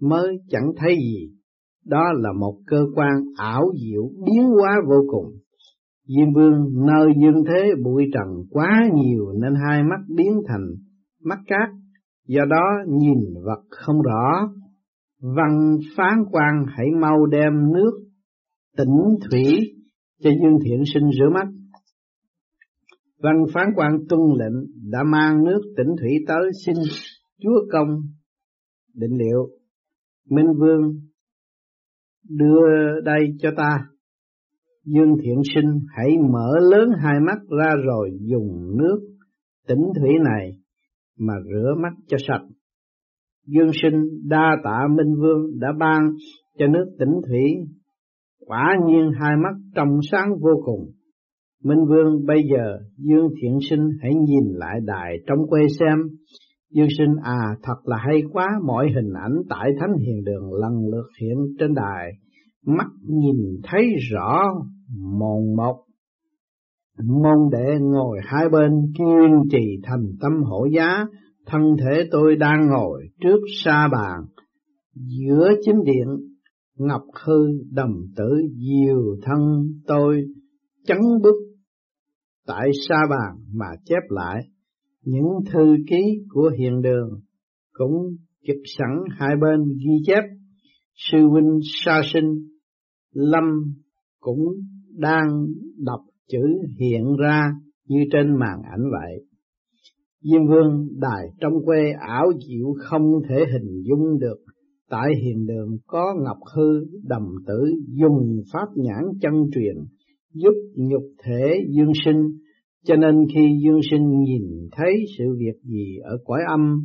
mới 0.00 0.38
chẳng 0.48 0.72
thấy 0.76 0.96
gì. 0.96 1.28
Đó 1.86 2.04
là 2.14 2.32
một 2.40 2.58
cơ 2.66 2.84
quan 2.94 3.12
ảo 3.36 3.62
diệu 3.82 4.10
biến 4.26 4.44
hóa 4.44 4.76
vô 4.88 4.96
cùng. 5.10 5.32
Diêm 6.08 6.34
vương 6.34 6.86
nơi 6.86 7.08
dương 7.22 7.44
thế 7.48 7.70
bụi 7.84 8.04
trần 8.14 8.44
quá 8.50 8.80
nhiều 8.94 9.32
nên 9.42 9.54
hai 9.66 9.82
mắt 9.82 10.00
biến 10.16 10.32
thành 10.48 10.66
mắt 11.24 11.38
cát, 11.46 11.68
do 12.26 12.44
đó 12.50 12.64
nhìn 12.88 13.18
vật 13.44 13.62
không 13.70 14.02
rõ. 14.02 14.48
Văn 15.36 15.78
phán 15.96 16.24
quan 16.30 16.64
hãy 16.76 16.86
mau 17.00 17.26
đem 17.26 17.72
nước 17.72 17.92
tỉnh 18.76 19.18
thủy 19.30 19.58
cho 20.22 20.30
Dương 20.30 20.58
Thiện 20.64 20.82
Sinh 20.94 21.10
rửa 21.18 21.30
mắt. 21.34 21.46
Văn 23.22 23.44
phán 23.54 23.68
quan 23.76 23.92
tuân 24.08 24.20
lệnh 24.38 24.66
đã 24.90 25.02
mang 25.02 25.44
nước 25.44 25.60
tỉnh 25.76 25.96
thủy 26.00 26.10
tới 26.26 26.50
xin 26.66 26.74
chúa 27.42 27.66
công 27.72 27.88
định 28.94 29.18
liệu. 29.18 29.48
Minh 30.30 30.52
Vương 30.58 31.00
đưa 32.28 33.00
đây 33.04 33.20
cho 33.38 33.50
ta. 33.56 33.78
Dương 34.84 35.16
Thiện 35.22 35.36
Sinh 35.54 35.80
hãy 35.96 36.10
mở 36.32 36.50
lớn 36.70 36.88
hai 37.02 37.20
mắt 37.26 37.38
ra 37.60 37.74
rồi 37.84 38.10
dùng 38.20 38.76
nước 38.78 39.00
tỉnh 39.68 39.82
thủy 40.00 40.10
này 40.24 40.50
mà 41.18 41.34
rửa 41.44 41.74
mắt 41.82 41.92
cho 42.06 42.16
sạch. 42.28 42.46
Dương 43.46 43.70
Sinh 43.82 44.28
đa 44.28 44.56
tạ 44.64 44.88
Minh 44.96 45.14
Vương 45.20 45.58
đã 45.60 45.68
ban 45.78 46.02
cho 46.58 46.66
nước 46.66 46.96
tỉnh 46.98 47.20
thủy, 47.28 47.42
quả 48.46 48.74
nhiên 48.86 49.10
hai 49.20 49.36
mắt 49.36 49.54
trong 49.74 49.88
sáng 50.10 50.28
vô 50.40 50.62
cùng. 50.64 50.92
Minh 51.64 51.84
Vương 51.88 52.26
bây 52.26 52.42
giờ 52.52 52.78
Dương 52.96 53.28
Thiện 53.42 53.58
Sinh 53.70 53.88
hãy 54.02 54.14
nhìn 54.14 54.54
lại 54.54 54.80
đài 54.84 55.16
trong 55.26 55.38
quê 55.48 55.60
xem. 55.80 55.98
Dương 56.74 56.88
Sinh 56.98 57.14
à 57.22 57.56
thật 57.62 57.76
là 57.84 57.96
hay 57.96 58.22
quá 58.32 58.48
mọi 58.64 58.86
hình 58.94 59.12
ảnh 59.22 59.34
tại 59.48 59.70
Thánh 59.80 59.92
Hiền 60.06 60.24
Đường 60.24 60.52
lần 60.52 60.72
lượt 60.92 61.06
hiện 61.20 61.36
trên 61.58 61.74
đài. 61.74 62.12
Mắt 62.66 62.86
nhìn 63.08 63.36
thấy 63.62 63.86
rõ 64.10 64.42
mồn 64.98 65.56
một. 65.56 65.84
Môn 67.04 67.50
đệ 67.52 67.78
ngồi 67.80 68.18
hai 68.24 68.48
bên 68.48 68.70
kiên 68.98 69.42
trì 69.50 69.80
thành 69.82 70.04
tâm 70.20 70.32
hộ 70.42 70.66
giá, 70.76 71.06
thân 71.46 71.62
thể 71.78 72.08
tôi 72.10 72.36
đang 72.36 72.66
ngồi 72.70 73.02
trước 73.20 73.40
sa 73.64 73.88
bàn, 73.92 74.20
giữa 74.94 75.50
chính 75.64 75.82
điện, 75.84 76.08
ngọc 76.78 77.02
hư 77.24 77.46
đầm 77.70 78.06
tử 78.16 78.42
diều 78.54 79.16
thân 79.22 79.38
tôi 79.86 80.22
chấn 80.86 80.98
bức 81.22 81.51
tại 82.46 82.70
sa 82.88 82.96
bàn 83.10 83.44
mà 83.54 83.66
chép 83.84 84.02
lại 84.08 84.42
những 85.04 85.28
thư 85.52 85.76
ký 85.90 86.02
của 86.28 86.50
hiện 86.58 86.82
đường, 86.82 87.20
cũng 87.72 88.16
chụp 88.46 88.56
sẵn 88.78 88.88
hai 89.10 89.36
bên 89.40 89.64
ghi 89.64 90.02
chép 90.06 90.22
sư 90.94 91.18
huynh 91.30 91.58
sa 91.84 92.00
sinh 92.12 92.48
lâm 93.12 93.44
cũng 94.20 94.38
đang 94.96 95.46
đọc 95.78 96.00
chữ 96.28 96.38
hiện 96.80 97.16
ra 97.18 97.42
như 97.88 98.04
trên 98.12 98.38
màn 98.38 98.62
ảnh 98.72 98.82
vậy. 98.92 99.26
Diêm 100.20 100.46
Vương 100.46 100.88
đài 101.00 101.26
trong 101.40 101.52
quê 101.64 101.92
ảo 102.00 102.32
diệu 102.48 102.74
không 102.78 103.02
thể 103.28 103.36
hình 103.52 103.82
dung 103.88 104.18
được. 104.18 104.38
Tại 104.90 105.10
hiền 105.22 105.46
đường 105.46 105.76
có 105.86 106.14
ngọc 106.24 106.38
hư 106.54 106.84
đầm 107.02 107.22
tử 107.46 107.64
dùng 107.86 108.42
pháp 108.52 108.66
nhãn 108.76 109.04
chân 109.20 109.32
truyền 109.54 109.76
giúp 110.34 110.54
nhục 110.76 111.02
thể 111.24 111.64
dương 111.68 111.92
sinh, 112.04 112.22
cho 112.84 112.96
nên 112.96 113.14
khi 113.34 113.58
dương 113.64 113.80
sinh 113.90 114.20
nhìn 114.20 114.68
thấy 114.72 115.04
sự 115.18 115.24
việc 115.38 115.60
gì 115.62 115.96
ở 116.02 116.18
cõi 116.24 116.40
âm 116.48 116.80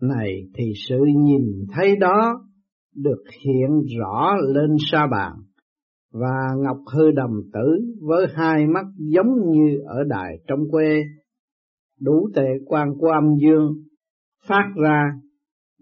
này 0.00 0.42
thì 0.54 0.64
sự 0.88 0.96
nhìn 1.16 1.66
thấy 1.74 1.96
đó 1.96 2.42
được 2.96 3.22
hiện 3.44 3.70
rõ 3.98 4.34
lên 4.54 4.76
sa 4.90 5.06
bàn. 5.10 5.32
Và 6.12 6.54
ngọc 6.58 6.78
hư 6.94 7.10
đầm 7.10 7.30
tử 7.52 7.94
với 8.00 8.26
hai 8.34 8.66
mắt 8.66 8.86
giống 8.98 9.50
như 9.50 9.78
ở 9.86 10.04
đài 10.08 10.38
trong 10.46 10.58
quê 10.70 11.02
đủ 12.00 12.28
tệ 12.34 12.46
quan 12.66 12.88
của 12.98 13.08
âm 13.08 13.24
dương 13.42 13.72
phát 14.48 14.72
ra 14.84 15.02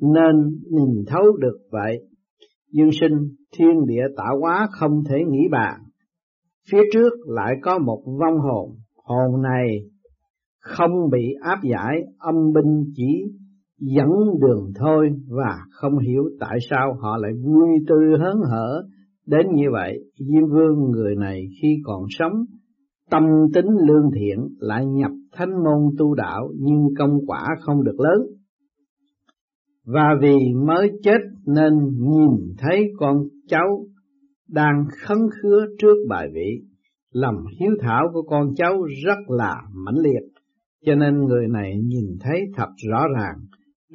nên 0.01 0.37
nhìn 0.71 1.05
thấu 1.07 1.37
được 1.41 1.59
vậy. 1.71 1.99
Dương 2.73 2.91
sinh 3.01 3.29
thiên 3.59 3.87
địa 3.87 4.03
tạo 4.17 4.41
hóa 4.41 4.69
không 4.71 5.03
thể 5.09 5.17
nghĩ 5.29 5.49
bàn 5.51 5.81
phía 6.73 6.83
trước 6.93 7.11
lại 7.27 7.55
có 7.63 7.79
một 7.79 8.03
vong 8.21 8.39
hồn 8.39 8.77
hồn 9.05 9.43
này 9.43 9.79
không 10.61 11.11
bị 11.13 11.35
áp 11.41 11.59
giải 11.71 11.97
âm 12.19 12.35
binh 12.55 12.85
chỉ 12.95 13.25
dẫn 13.79 14.09
đường 14.41 14.73
thôi 14.75 15.09
và 15.29 15.59
không 15.71 15.99
hiểu 15.99 16.23
tại 16.41 16.59
sao 16.71 16.95
họ 17.01 17.17
lại 17.17 17.33
vui 17.45 17.69
tươi 17.89 18.19
hớn 18.19 18.37
hở 18.51 18.83
Đến 19.29 19.47
như 19.55 19.65
vậy, 19.73 19.99
Diêm 20.19 20.49
Vương 20.51 20.91
người 20.91 21.17
này 21.17 21.43
khi 21.63 21.69
còn 21.85 22.03
sống, 22.09 22.33
tâm 23.11 23.23
tính 23.55 23.67
lương 23.87 24.11
thiện 24.15 24.49
lại 24.59 24.87
nhập 24.87 25.11
thánh 25.33 25.51
môn 25.51 25.97
tu 25.99 26.15
đạo 26.15 26.49
nhưng 26.59 26.89
công 26.99 27.27
quả 27.27 27.47
không 27.61 27.85
được 27.85 28.01
lớn. 28.01 28.27
Và 29.87 30.09
vì 30.21 30.37
mới 30.67 30.91
chết 31.03 31.19
nên 31.47 31.73
nhìn 31.99 32.55
thấy 32.59 32.83
con 32.99 33.17
cháu 33.49 33.85
đang 34.49 34.85
khấn 35.03 35.19
khứa 35.31 35.67
trước 35.79 35.97
bài 36.09 36.29
vị, 36.35 36.61
lòng 37.13 37.37
hiếu 37.61 37.71
thảo 37.81 38.11
của 38.13 38.23
con 38.23 38.55
cháu 38.57 38.83
rất 39.05 39.19
là 39.29 39.55
mãnh 39.75 39.99
liệt, 39.99 40.23
cho 40.87 40.95
nên 40.95 41.25
người 41.25 41.49
này 41.49 41.73
nhìn 41.85 42.17
thấy 42.21 42.41
thật 42.57 42.69
rõ 42.91 43.05
ràng, 43.19 43.37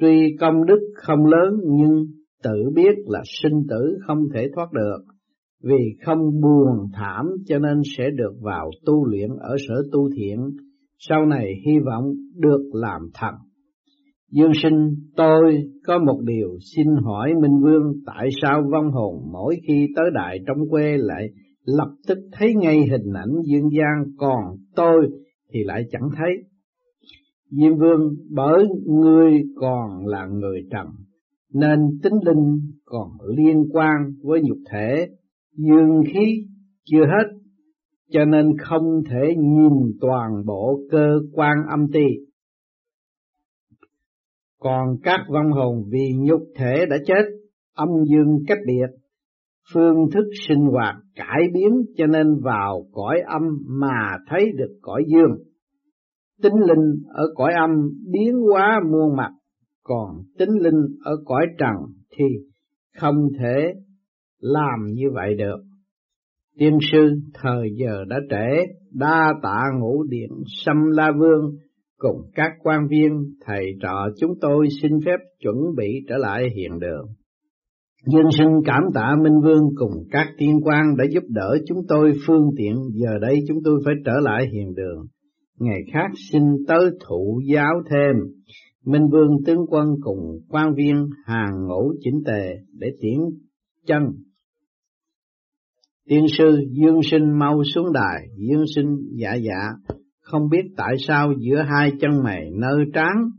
tuy 0.00 0.36
công 0.40 0.66
đức 0.66 0.80
không 0.94 1.26
lớn 1.26 1.60
nhưng 1.64 2.06
tự 2.42 2.70
biết 2.74 2.94
là 3.06 3.22
sinh 3.42 3.62
tử 3.68 3.98
không 4.06 4.18
thể 4.34 4.50
thoát 4.54 4.72
được. 4.72 4.98
Vì 5.62 5.96
không 6.04 6.40
buồn 6.40 6.88
thảm 6.92 7.26
cho 7.46 7.58
nên 7.58 7.80
sẽ 7.96 8.10
được 8.10 8.34
vào 8.40 8.70
tu 8.86 9.06
luyện 9.06 9.30
ở 9.40 9.56
sở 9.68 9.74
tu 9.92 10.10
thiện, 10.16 10.38
sau 10.98 11.26
này 11.26 11.54
hy 11.66 11.78
vọng 11.78 12.04
được 12.34 12.70
làm 12.72 13.00
thần. 13.14 13.34
Dương 14.36 14.52
sinh 14.62 14.94
tôi 15.16 15.64
có 15.86 15.98
một 15.98 16.20
điều 16.24 16.48
xin 16.74 16.86
hỏi 17.04 17.34
Minh 17.42 17.60
Vương 17.62 17.92
tại 18.06 18.28
sao 18.42 18.62
vong 18.72 18.90
hồn 18.92 19.32
mỗi 19.32 19.56
khi 19.66 19.86
tới 19.96 20.04
đại 20.14 20.38
trong 20.46 20.56
quê 20.70 20.96
lại 20.96 21.28
lập 21.64 21.88
tức 22.08 22.18
thấy 22.32 22.54
ngay 22.54 22.76
hình 22.76 23.12
ảnh 23.14 23.32
dương 23.46 23.70
gian 23.70 24.14
còn 24.16 24.56
tôi 24.76 25.08
thì 25.52 25.64
lại 25.64 25.82
chẳng 25.90 26.08
thấy. 26.16 26.30
Diêm 27.50 27.78
Vương 27.78 28.14
bởi 28.30 28.64
ngươi 28.86 29.32
còn 29.56 30.06
là 30.06 30.26
người 30.26 30.60
trần 30.70 30.86
nên 31.52 31.78
tính 32.02 32.14
linh 32.26 32.60
còn 32.84 33.08
liên 33.36 33.64
quan 33.72 33.96
với 34.22 34.40
nhục 34.42 34.58
thể 34.70 35.08
dương 35.56 36.02
khí 36.06 36.46
chưa 36.84 37.06
hết, 37.06 37.38
cho 38.10 38.24
nên 38.24 38.58
không 38.58 39.02
thể 39.10 39.34
nhìn 39.38 39.72
toàn 40.00 40.44
bộ 40.46 40.80
cơ 40.90 41.18
quan 41.32 41.56
âm 41.70 41.86
ti. 41.92 42.06
Còn 44.64 44.96
các 45.02 45.20
vong 45.28 45.52
hồn 45.52 45.84
vì 45.90 46.12
nhục 46.16 46.42
thể 46.56 46.86
đã 46.90 46.96
chết, 47.06 47.22
âm 47.74 47.88
dương 48.10 48.38
cách 48.46 48.58
biệt, 48.66 48.86
phương 49.74 49.96
thức 50.14 50.24
sinh 50.48 50.60
hoạt 50.60 50.94
cải 51.14 51.42
biến 51.54 51.70
cho 51.96 52.06
nên 52.06 52.26
vào 52.42 52.86
cõi 52.92 53.20
âm 53.26 53.42
mà 53.66 54.18
thấy 54.28 54.52
được 54.56 54.78
cõi 54.82 55.04
dương. 55.06 55.36
Tính 56.42 56.52
linh 56.68 57.02
ở 57.08 57.24
cõi 57.34 57.52
âm 57.54 57.70
biến 58.12 58.34
hóa 58.52 58.80
muôn 58.90 59.16
mặt, 59.16 59.30
còn 59.82 60.08
tính 60.38 60.50
linh 60.60 60.98
ở 61.04 61.12
cõi 61.24 61.46
trần 61.58 61.74
thì 62.16 62.24
không 63.00 63.28
thể 63.38 63.72
làm 64.40 64.86
như 64.94 65.06
vậy 65.14 65.34
được. 65.34 65.58
Tiên 66.58 66.78
sư 66.92 66.98
thời 67.34 67.68
giờ 67.76 68.04
đã 68.08 68.16
trễ, 68.30 68.66
đa 68.92 69.34
tạ 69.42 69.62
ngũ 69.80 70.02
điện 70.02 70.30
xâm 70.64 70.76
la 70.90 71.12
vương 71.18 71.56
cùng 72.04 72.22
các 72.34 72.50
quan 72.62 72.88
viên 72.90 73.12
thầy 73.46 73.64
trò 73.82 74.08
chúng 74.20 74.32
tôi 74.40 74.66
xin 74.82 74.92
phép 75.06 75.16
chuẩn 75.42 75.56
bị 75.76 75.88
trở 76.08 76.16
lại 76.16 76.48
hiện 76.56 76.78
đường. 76.78 77.06
Dương 78.06 78.30
sinh 78.38 78.52
cảm 78.64 78.82
tạ 78.94 79.14
Minh 79.22 79.40
Vương 79.42 79.62
cùng 79.76 79.92
các 80.10 80.26
tiên 80.38 80.60
quan 80.64 80.96
đã 80.98 81.04
giúp 81.10 81.22
đỡ 81.28 81.56
chúng 81.66 81.78
tôi 81.88 82.12
phương 82.26 82.50
tiện, 82.56 82.74
giờ 82.92 83.18
đây 83.20 83.38
chúng 83.48 83.58
tôi 83.64 83.80
phải 83.84 83.94
trở 84.04 84.12
lại 84.22 84.48
hiện 84.52 84.74
đường. 84.74 85.06
Ngày 85.58 85.80
khác 85.92 86.10
xin 86.32 86.42
tới 86.68 86.90
thụ 87.08 87.40
giáo 87.54 87.74
thêm, 87.90 88.16
Minh 88.84 89.08
Vương 89.12 89.44
tướng 89.46 89.66
quân 89.68 89.86
cùng 90.00 90.18
quan 90.48 90.74
viên 90.74 91.06
hàng 91.26 91.66
ngũ 91.68 91.92
chỉnh 92.00 92.22
tề 92.26 92.56
để 92.78 92.88
tiến 93.00 93.20
chân. 93.86 94.02
Tiên 96.08 96.26
sư 96.38 96.64
Dương 96.70 97.00
Sinh 97.10 97.38
mau 97.38 97.62
xuống 97.74 97.92
đài, 97.92 98.28
Dương 98.36 98.64
Sinh 98.74 98.96
dạ 99.16 99.34
dạ, 99.34 99.94
không 100.24 100.48
biết 100.50 100.62
tại 100.76 100.94
sao 101.08 101.32
giữa 101.38 101.62
hai 101.68 101.92
chân 102.00 102.10
mày 102.24 102.50
nơ 102.52 102.76
trắng 102.94 103.30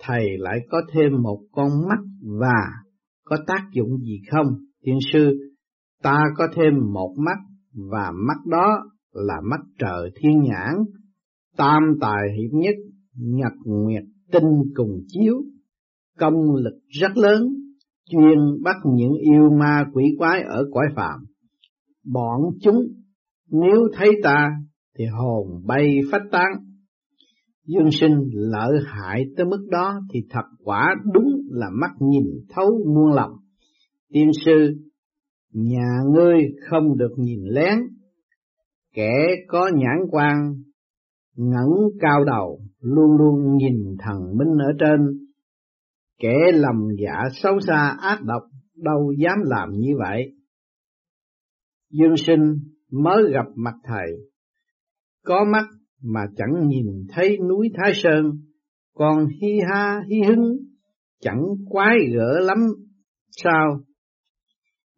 thầy 0.00 0.38
lại 0.38 0.58
có 0.70 0.82
thêm 0.92 1.22
một 1.22 1.40
con 1.52 1.68
mắt 1.88 1.98
và 2.40 2.62
có 3.24 3.36
tác 3.46 3.62
dụng 3.72 3.98
gì 3.98 4.20
không? 4.30 4.46
Tiên 4.82 4.98
sư, 5.12 5.52
ta 6.02 6.24
có 6.36 6.48
thêm 6.54 6.74
một 6.92 7.14
mắt 7.18 7.38
và 7.90 8.12
mắt 8.14 8.46
đó 8.46 8.78
là 9.12 9.40
mắt 9.50 9.60
trời 9.78 10.10
thiên 10.16 10.42
nhãn, 10.42 10.74
tam 11.56 11.82
tài 12.00 12.22
hiệp 12.38 12.50
nhất, 12.52 12.74
nhật 13.14 13.52
nguyệt 13.64 14.02
tinh 14.32 14.72
cùng 14.74 15.00
chiếu, 15.08 15.34
công 16.18 16.54
lực 16.54 16.78
rất 17.00 17.16
lớn, 17.16 17.42
chuyên 18.10 18.38
bắt 18.62 18.76
những 18.94 19.12
yêu 19.12 19.50
ma 19.60 19.84
quỷ 19.92 20.04
quái 20.18 20.42
ở 20.42 20.64
cõi 20.72 20.86
phạm 20.96 21.20
bọn 22.12 22.40
chúng 22.62 22.76
nếu 23.50 23.88
thấy 23.94 24.10
ta 24.22 24.48
thì 24.98 25.04
hồn 25.04 25.62
bay 25.66 26.00
phách 26.10 26.22
tán. 26.32 26.46
Dương 27.66 27.90
sinh 27.90 28.14
lợi 28.32 28.72
hại 28.86 29.24
tới 29.36 29.46
mức 29.46 29.66
đó 29.70 30.00
thì 30.12 30.20
thật 30.30 30.44
quả 30.64 30.94
đúng 31.14 31.32
là 31.50 31.66
mắt 31.72 31.90
nhìn 32.00 32.24
thấu 32.48 32.70
muôn 32.94 33.12
lòng. 33.12 33.30
Tiên 34.12 34.30
sư, 34.44 34.74
nhà 35.52 35.98
ngươi 36.12 36.40
không 36.70 36.96
được 36.96 37.12
nhìn 37.16 37.40
lén, 37.44 37.78
kẻ 38.94 39.12
có 39.48 39.70
nhãn 39.74 39.98
quan 40.10 40.54
ngẩng 41.36 41.74
cao 42.00 42.24
đầu 42.24 42.60
luôn 42.80 43.16
luôn 43.18 43.56
nhìn 43.56 43.96
thần 43.98 44.20
minh 44.38 44.58
ở 44.58 44.72
trên, 44.78 45.28
kẻ 46.18 46.36
lầm 46.54 46.88
dạ 47.02 47.22
xấu 47.32 47.60
xa 47.60 47.96
ác 48.00 48.18
độc 48.22 48.42
đâu 48.76 49.12
dám 49.18 49.38
làm 49.44 49.68
như 49.72 49.90
vậy. 49.98 50.32
Dương 51.90 52.16
sinh 52.16 52.54
mới 52.92 53.22
gặp 53.32 53.46
mặt 53.54 53.74
thầy, 53.84 54.12
có 55.26 55.44
mắt 55.52 55.64
mà 56.02 56.20
chẳng 56.36 56.68
nhìn 56.68 56.86
thấy 57.08 57.38
núi 57.48 57.68
Thái 57.74 57.92
Sơn, 57.94 58.32
còn 58.94 59.26
hi 59.40 59.58
ha 59.72 60.00
hi 60.10 60.22
hứng, 60.22 60.56
chẳng 61.20 61.42
quái 61.68 61.96
gở 62.14 62.38
lắm 62.40 62.58
sao? 63.30 63.80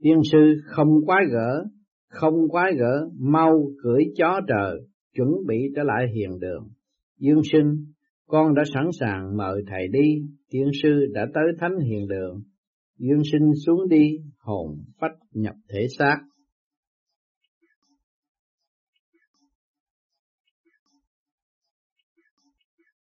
Tiên 0.03 0.21
sư 0.33 0.61
không 0.65 0.89
quái 1.07 1.25
gở, 1.31 1.65
không 2.09 2.35
quái 2.49 2.73
gở, 2.79 3.09
mau 3.19 3.71
cưỡi 3.83 4.05
chó 4.17 4.41
trời, 4.49 4.81
chuẩn 5.17 5.29
bị 5.47 5.57
trở 5.77 5.83
lại 5.83 6.07
hiền 6.15 6.39
đường. 6.41 6.69
Dương 7.19 7.43
sinh, 7.53 7.85
con 8.27 8.55
đã 8.55 8.63
sẵn 8.75 8.85
sàng 9.01 9.37
mời 9.37 9.63
thầy 9.67 9.89
đi, 9.89 10.23
tiên 10.51 10.71
sư 10.83 11.07
đã 11.13 11.27
tới 11.35 11.45
thánh 11.59 11.79
hiền 11.79 12.09
đường. 12.09 12.43
Dương 12.99 13.23
sinh 13.33 13.53
xuống 13.67 13.89
đi, 13.89 14.19
hồn 14.39 14.85
phách 15.01 15.17
nhập 15.33 15.55
thể 15.69 15.87
xác. 15.99 16.19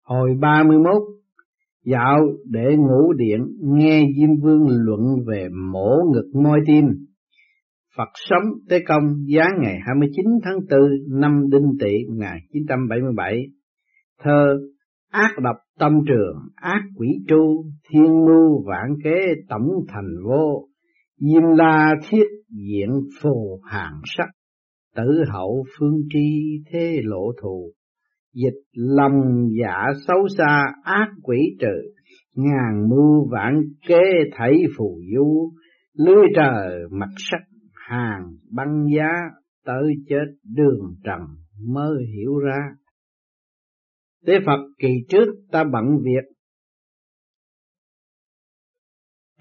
Hồi 0.08 0.30
ba 0.40 0.64
mươi 0.64 0.78
mốt 0.78 1.04
dạo 1.86 2.20
để 2.46 2.76
ngủ 2.78 3.14
điện 3.14 3.40
nghe 3.62 4.04
Diêm 4.18 4.30
Vương 4.42 4.68
luận 4.70 5.02
về 5.28 5.48
mổ 5.72 5.90
ngực 6.14 6.32
môi 6.44 6.60
tim. 6.68 6.86
Phật 7.98 8.10
sống 8.14 8.44
Tế 8.70 8.80
Công 8.88 9.04
giá 9.28 9.46
ngày 9.62 9.76
29 9.88 10.26
tháng 10.44 10.60
4 10.70 10.80
năm 11.20 11.50
Đinh 11.52 11.72
Tỵ 11.80 11.94
1977. 12.10 13.46
Thơ 14.24 14.58
Ác 15.12 15.32
độc 15.44 15.56
tâm 15.80 15.92
trường, 16.08 16.38
ác 16.56 16.82
quỷ 16.96 17.08
tru, 17.28 17.66
thiên 17.90 18.26
mưu 18.26 18.64
vạn 18.66 18.96
kế 19.04 19.20
tổng 19.50 19.70
thành 19.88 20.24
vô. 20.26 20.68
Diêm 21.20 21.44
la 21.58 21.96
thiết 22.10 22.26
diện 22.50 22.90
phù 23.22 23.62
hàng 23.64 24.02
sắc, 24.18 24.28
tử 24.96 25.24
hậu 25.34 25.66
phương 25.80 25.98
tri 26.14 26.60
thế 26.72 27.00
lộ 27.04 27.32
thù 27.42 27.72
dịch 28.34 28.62
lòng 28.74 29.48
dạ 29.62 29.86
xấu 30.08 30.28
xa, 30.38 30.66
ác 30.84 31.08
quỷ 31.24 31.58
trừ. 31.60 31.92
Ngàn 32.36 32.90
mưu 32.90 33.30
vạn 33.32 33.62
kế 33.88 34.02
thảy 34.32 34.64
phù 34.78 35.02
du. 35.16 35.52
Lưới 35.94 36.26
trời 36.36 36.80
mặt 36.92 37.10
sắc, 37.18 37.42
hàng 37.90 38.24
băng 38.52 38.86
giá, 38.98 39.10
tới 39.66 39.94
chết 40.10 40.26
đường 40.44 40.96
trần 41.04 41.22
mới 41.68 42.06
hiểu 42.16 42.38
ra. 42.38 42.60
Tế 44.26 44.34
Phật 44.46 44.60
kỳ 44.80 44.90
trước 45.10 45.26
ta 45.52 45.64
bận 45.64 45.86
việc. 46.04 46.38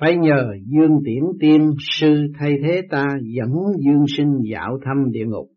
Phải 0.01 0.17
nhờ 0.17 0.55
Dương 0.67 0.99
Tiễn 1.05 1.23
Tiên 1.41 1.71
sư 1.79 2.27
thay 2.39 2.55
thế 2.63 2.83
ta 2.91 3.07
dẫn 3.37 3.53
Dương 3.85 4.05
sinh 4.17 4.33
dạo 4.53 4.79
thăm 4.85 5.11
địa 5.11 5.25
ngục 5.27 5.49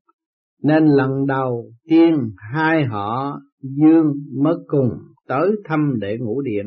nên 0.64 0.86
lần 0.86 1.26
đầu 1.28 1.72
tiên 1.90 2.14
hai 2.54 2.86
họ 2.86 3.40
Dương 3.62 4.14
mới 4.44 4.56
cùng 4.68 4.90
tới 5.28 5.52
thăm 5.66 5.94
để 6.00 6.18
ngũ 6.20 6.42
điện. 6.42 6.66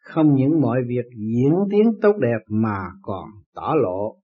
Không 0.00 0.34
những 0.34 0.60
mọi 0.60 0.78
việc 0.88 1.04
diễn 1.16 1.52
tiến 1.70 1.92
tốt 2.02 2.12
đẹp 2.20 2.44
mà 2.48 2.78
còn 3.02 3.24
tỏ 3.54 3.74
lộ, 3.82 4.16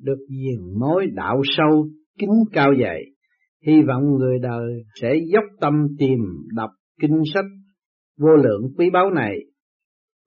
được 0.00 0.18
diền 0.28 0.78
mối 0.80 1.06
đạo 1.14 1.42
sâu, 1.44 1.88
kính 2.18 2.44
cao 2.52 2.72
dày. 2.82 3.02
Hy 3.66 3.82
vọng 3.82 4.02
người 4.18 4.38
đời 4.38 4.84
sẽ 5.00 5.14
dốc 5.32 5.44
tâm 5.60 5.86
tìm 5.98 6.18
đọc 6.54 6.70
kinh 7.00 7.22
sách 7.34 7.44
vô 8.18 8.36
lượng 8.36 8.62
quý 8.78 8.90
báu 8.90 9.10
này, 9.10 9.38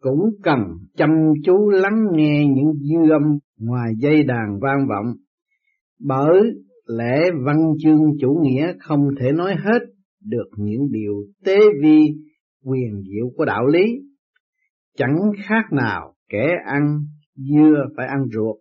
cũng 0.01 0.29
cần 0.43 0.59
chăm 0.97 1.09
chú 1.45 1.69
lắng 1.69 2.05
nghe 2.11 2.47
những 2.47 2.73
dư 2.73 3.11
âm 3.11 3.21
ngoài 3.59 3.93
dây 3.97 4.23
đàn 4.23 4.59
vang 4.61 4.87
vọng. 4.89 5.15
Bởi 5.99 6.41
lẽ 6.87 7.31
văn 7.45 7.57
chương 7.83 8.01
chủ 8.19 8.39
nghĩa 8.43 8.73
không 8.79 9.07
thể 9.19 9.31
nói 9.31 9.55
hết 9.55 9.79
được 10.25 10.47
những 10.57 10.91
điều 10.91 11.13
tế 11.45 11.57
vi 11.81 11.99
quyền 12.63 13.01
diệu 13.01 13.29
của 13.37 13.45
đạo 13.45 13.65
lý. 13.67 13.85
Chẳng 14.97 15.15
khác 15.43 15.63
nào 15.71 16.13
kẻ 16.29 16.47
ăn 16.65 16.99
dưa 17.35 17.85
phải 17.97 18.07
ăn 18.07 18.25
ruột, 18.33 18.55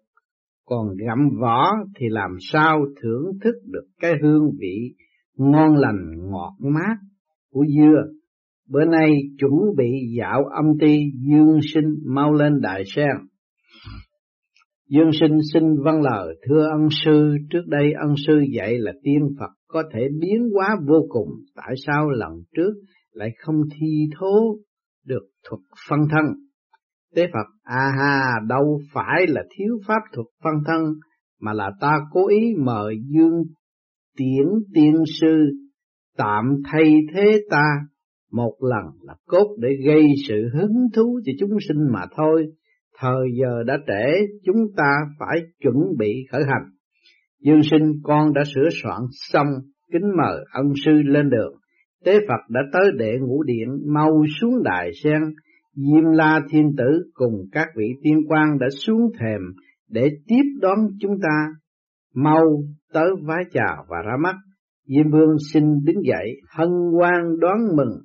còn 0.66 0.86
gặm 1.06 1.28
vỏ 1.40 1.72
thì 1.98 2.06
làm 2.08 2.30
sao 2.52 2.84
thưởng 3.02 3.38
thức 3.44 3.54
được 3.64 3.86
cái 4.00 4.12
hương 4.22 4.50
vị 4.58 4.94
ngon 5.36 5.76
lành 5.76 6.30
ngọt 6.30 6.52
mát 6.58 6.96
của 7.50 7.64
dưa. 7.76 8.02
Bữa 8.68 8.84
nay 8.84 9.16
chuẩn 9.38 9.76
bị 9.76 9.90
dạo 10.18 10.44
âm 10.44 10.64
ti 10.80 10.98
dương 11.28 11.60
sinh 11.74 11.94
mau 12.04 12.32
lên 12.32 12.60
đại 12.60 12.82
sen. 12.96 13.16
Dương 14.88 15.10
sinh 15.20 15.38
xin 15.52 15.62
văn 15.84 16.02
lời 16.02 16.36
thưa 16.48 16.68
ân 16.72 16.88
sư, 17.04 17.36
trước 17.50 17.62
đây 17.66 17.92
ân 18.00 18.14
sư 18.26 18.40
dạy 18.56 18.78
là 18.78 18.92
tiên 19.02 19.20
Phật 19.38 19.50
có 19.68 19.82
thể 19.94 20.00
biến 20.20 20.48
hóa 20.54 20.76
vô 20.88 21.06
cùng, 21.08 21.28
tại 21.54 21.74
sao 21.86 22.10
lần 22.10 22.32
trước 22.56 22.72
lại 23.12 23.30
không 23.38 23.56
thi 23.74 24.08
thố 24.18 24.56
được 25.06 25.22
thuật 25.48 25.60
phân 25.88 25.98
thân? 26.10 26.24
Tế 27.14 27.26
Phật, 27.32 27.46
à 27.62 27.90
ha, 27.98 28.32
đâu 28.48 28.80
phải 28.92 29.26
là 29.28 29.42
thiếu 29.56 29.78
pháp 29.86 30.00
thuật 30.14 30.26
phân 30.44 30.54
thân, 30.66 30.82
mà 31.40 31.52
là 31.52 31.70
ta 31.80 31.98
cố 32.12 32.28
ý 32.28 32.54
mời 32.64 32.94
Dương 33.08 33.42
Tiễn 34.16 34.46
Tiên 34.74 34.94
Sư 35.20 35.50
tạm 36.16 36.44
thay 36.72 36.94
thế 37.14 37.40
ta 37.50 37.64
một 38.32 38.54
lần 38.60 38.84
là 39.02 39.14
cốt 39.26 39.56
để 39.58 39.68
gây 39.86 40.04
sự 40.28 40.34
hứng 40.54 40.86
thú 40.94 41.20
cho 41.24 41.32
chúng 41.40 41.58
sinh 41.68 41.92
mà 41.92 42.00
thôi 42.16 42.46
thời 42.98 43.28
giờ 43.40 43.62
đã 43.66 43.78
trễ, 43.86 44.26
chúng 44.44 44.66
ta 44.76 44.92
phải 45.18 45.38
chuẩn 45.62 45.76
bị 45.98 46.26
khởi 46.32 46.42
hành. 46.44 46.70
Dương 47.40 47.62
sinh 47.70 47.92
con 48.02 48.34
đã 48.34 48.42
sửa 48.54 48.68
soạn 48.82 49.00
xong, 49.10 49.46
kính 49.92 50.10
mời 50.16 50.44
ân 50.52 50.72
sư 50.84 50.92
lên 51.04 51.30
đường. 51.30 51.54
Tế 52.04 52.18
Phật 52.28 52.50
đã 52.50 52.60
tới 52.72 52.90
đệ 52.96 53.18
ngũ 53.20 53.42
điện, 53.42 53.68
mau 53.86 54.24
xuống 54.40 54.62
đài 54.64 54.90
sen, 55.04 55.22
Diêm 55.74 56.04
La 56.04 56.40
Thiên 56.50 56.76
Tử 56.76 57.10
cùng 57.14 57.32
các 57.52 57.68
vị 57.76 57.86
tiên 58.02 58.16
quan 58.28 58.58
đã 58.58 58.66
xuống 58.86 59.10
thềm 59.20 59.40
để 59.90 60.10
tiếp 60.26 60.42
đón 60.60 60.78
chúng 61.00 61.18
ta. 61.22 61.46
Mau 62.14 62.44
tới 62.92 63.10
vái 63.22 63.44
chào 63.52 63.84
và 63.88 63.96
ra 64.06 64.16
mắt. 64.22 64.34
Diêm 64.86 65.10
Vương 65.10 65.36
xin 65.52 65.64
đứng 65.84 66.02
dậy, 66.04 66.40
hân 66.56 66.68
hoan 66.68 67.40
đón 67.40 67.76
mừng. 67.76 68.00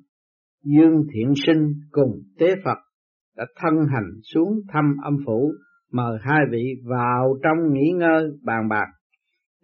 Dương 0.64 1.02
Thiện 1.14 1.32
Sinh 1.46 1.72
cùng 1.90 2.22
Tế 2.38 2.54
Phật 2.64 2.78
đã 3.36 3.46
thân 3.56 3.74
hành 3.92 4.10
xuống 4.22 4.60
thăm 4.72 4.84
âm 5.04 5.16
phủ, 5.26 5.52
mời 5.92 6.18
hai 6.20 6.40
vị 6.50 6.74
vào 6.84 7.38
trong 7.42 7.72
nghỉ 7.72 7.90
ngơi 7.96 8.24
bàn 8.42 8.68
bạc. 8.68 8.86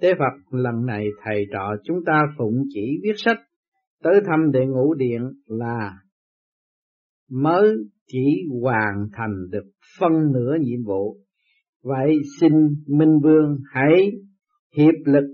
Tế 0.00 0.14
Phật 0.14 0.58
lần 0.58 0.86
này 0.86 1.06
thầy 1.24 1.46
trò 1.52 1.76
chúng 1.84 1.98
ta 2.06 2.22
phụng 2.38 2.64
chỉ 2.68 3.00
viết 3.02 3.14
sách, 3.16 3.38
tới 4.02 4.20
thăm 4.26 4.52
đệ 4.52 4.66
ngũ 4.66 4.94
điện 4.94 5.22
là 5.46 5.92
mới 7.30 7.76
chỉ 8.06 8.42
hoàn 8.62 9.08
thành 9.12 9.34
được 9.50 9.64
phân 10.00 10.12
nửa 10.32 10.56
nhiệm 10.60 10.84
vụ. 10.84 11.16
Vậy 11.82 12.16
xin 12.40 12.52
Minh 12.86 13.18
Vương 13.22 13.58
hãy 13.72 14.12
hiệp 14.76 14.94
lực 15.04 15.24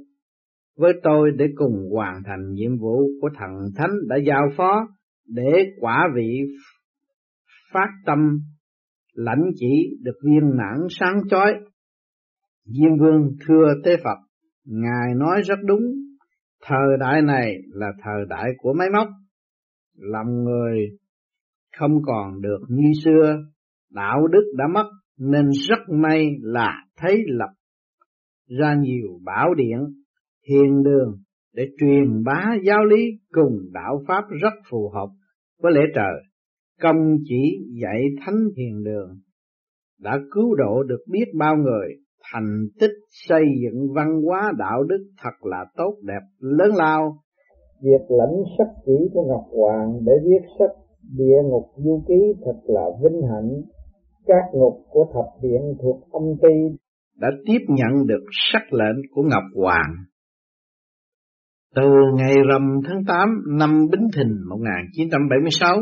với 0.76 0.92
tôi 1.02 1.30
để 1.36 1.46
cùng 1.54 1.90
hoàn 1.92 2.22
thành 2.26 2.52
nhiệm 2.52 2.78
vụ 2.78 3.08
của 3.20 3.28
thần 3.38 3.50
thánh 3.76 3.92
đã 4.08 4.16
giao 4.16 4.48
phó 4.56 4.88
để 5.26 5.64
quả 5.80 6.08
vị 6.14 6.40
phát 7.74 7.88
tâm 8.06 8.18
lãnh 9.12 9.44
chỉ 9.54 9.98
được 10.02 10.16
viên 10.24 10.56
mãn 10.56 10.86
sáng 10.90 11.20
chói. 11.30 11.54
Diêm 12.64 12.98
Vương 13.00 13.36
thưa 13.46 13.74
Tế 13.84 13.96
Phật, 14.04 14.18
Ngài 14.64 15.14
nói 15.16 15.42
rất 15.44 15.58
đúng, 15.64 15.82
thời 16.62 16.96
đại 17.00 17.22
này 17.22 17.54
là 17.72 17.92
thời 18.02 18.24
đại 18.28 18.50
của 18.58 18.72
máy 18.78 18.88
móc, 18.92 19.08
lòng 19.96 20.44
người 20.44 20.78
không 21.78 22.02
còn 22.06 22.40
được 22.40 22.60
như 22.68 22.92
xưa, 23.04 23.36
đạo 23.90 24.26
đức 24.26 24.52
đã 24.56 24.64
mất 24.74 24.90
nên 25.18 25.50
rất 25.68 25.78
may 25.88 26.30
là 26.42 26.84
thấy 26.96 27.22
lập 27.26 27.50
ra 28.58 28.74
nhiều 28.74 29.20
bảo 29.24 29.54
điện, 29.54 29.78
hiền 30.48 30.82
đường 30.82 31.16
để 31.52 31.68
truyền 31.80 32.24
bá 32.24 32.54
giáo 32.64 32.84
lý 32.84 33.06
cùng 33.32 33.58
đạo 33.72 34.02
pháp 34.08 34.24
rất 34.42 34.52
phù 34.70 34.90
hợp 34.94 35.08
với 35.62 35.72
lễ 35.72 35.80
trời 35.94 36.22
công 36.80 37.16
chỉ 37.24 37.66
dạy 37.82 38.02
thánh 38.26 38.48
hiền 38.56 38.84
đường 38.84 39.10
đã 40.00 40.18
cứu 40.30 40.54
độ 40.54 40.82
được 40.82 41.04
biết 41.10 41.24
bao 41.38 41.56
người 41.56 41.88
thành 42.32 42.66
tích 42.80 42.90
xây 43.28 43.42
dựng 43.62 43.92
văn 43.94 44.22
hóa 44.22 44.52
đạo 44.58 44.82
đức 44.82 45.04
thật 45.22 45.46
là 45.50 45.64
tốt 45.76 45.94
đẹp 46.02 46.22
lớn 46.38 46.70
lao. 46.76 47.16
Việc 47.82 48.04
lãnh 48.08 48.36
sắc 48.58 48.68
chỉ 48.86 49.08
của 49.12 49.24
ngọc 49.28 49.44
hoàng 49.50 49.92
để 50.06 50.12
viết 50.24 50.46
sách 50.58 50.76
địa 51.18 51.36
ngục 51.44 51.64
du 51.76 52.04
ký 52.08 52.14
thật 52.44 52.60
là 52.66 52.82
vinh 53.02 53.22
hạnh. 53.22 53.50
Các 54.26 54.44
ngục 54.52 54.74
của 54.90 55.04
thập 55.14 55.42
điện 55.42 55.60
thuộc 55.82 56.00
âm 56.12 56.22
ty 56.42 56.76
đã 57.20 57.28
tiếp 57.46 57.58
nhận 57.68 58.06
được 58.06 58.24
sắc 58.52 58.72
lệnh 58.72 58.96
của 59.14 59.22
ngọc 59.22 59.44
hoàng. 59.54 59.94
Từ 61.74 61.90
ngày 62.16 62.34
rằm 62.50 62.80
tháng 62.88 63.04
8 63.06 63.28
năm 63.58 63.86
Bính 63.90 64.08
Thìn 64.16 64.28
1976 64.48 65.76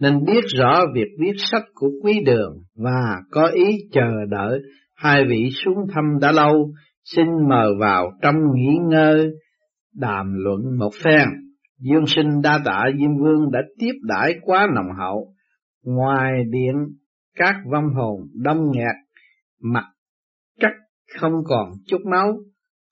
nên 0.00 0.24
biết 0.24 0.44
rõ 0.58 0.84
việc 0.94 1.08
viết 1.20 1.34
sách 1.36 1.64
của 1.74 1.90
quý 2.02 2.20
đường 2.26 2.52
và 2.76 3.22
có 3.30 3.46
ý 3.46 3.64
chờ 3.92 4.10
đợi 4.30 4.60
hai 4.94 5.24
vị 5.28 5.48
xuống 5.64 5.78
thăm 5.94 6.04
đã 6.20 6.32
lâu, 6.32 6.70
xin 7.04 7.26
mời 7.48 7.68
vào 7.80 8.12
trong 8.22 8.34
nghỉ 8.54 8.76
ngơi, 8.88 9.30
đàm 9.94 10.26
luận 10.34 10.78
một 10.78 10.90
phen. 11.04 11.28
Dương 11.78 12.06
sinh 12.06 12.40
đa 12.42 12.60
tạ 12.64 12.84
Diêm 12.98 13.16
Vương 13.18 13.50
đã 13.52 13.60
tiếp 13.78 13.92
đãi 14.02 14.34
quá 14.42 14.66
nồng 14.74 14.96
hậu, 14.98 15.34
ngoài 15.84 16.32
điện 16.50 16.74
các 17.34 17.54
vong 17.72 17.94
hồn 17.94 18.20
đông 18.34 18.70
nghẹt, 18.72 18.96
mặt 19.62 19.84
cắt 20.60 20.72
không 21.20 21.32
còn 21.44 21.68
chút 21.86 22.00
máu, 22.10 22.38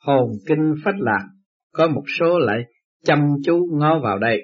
hồn 0.07 0.31
kinh 0.47 0.75
phách 0.85 0.95
lạc, 0.99 1.29
có 1.73 1.89
một 1.89 2.05
số 2.19 2.39
lại 2.39 2.59
chăm 3.05 3.19
chú 3.45 3.67
ngó 3.73 4.01
vào 4.03 4.19
đây. 4.19 4.41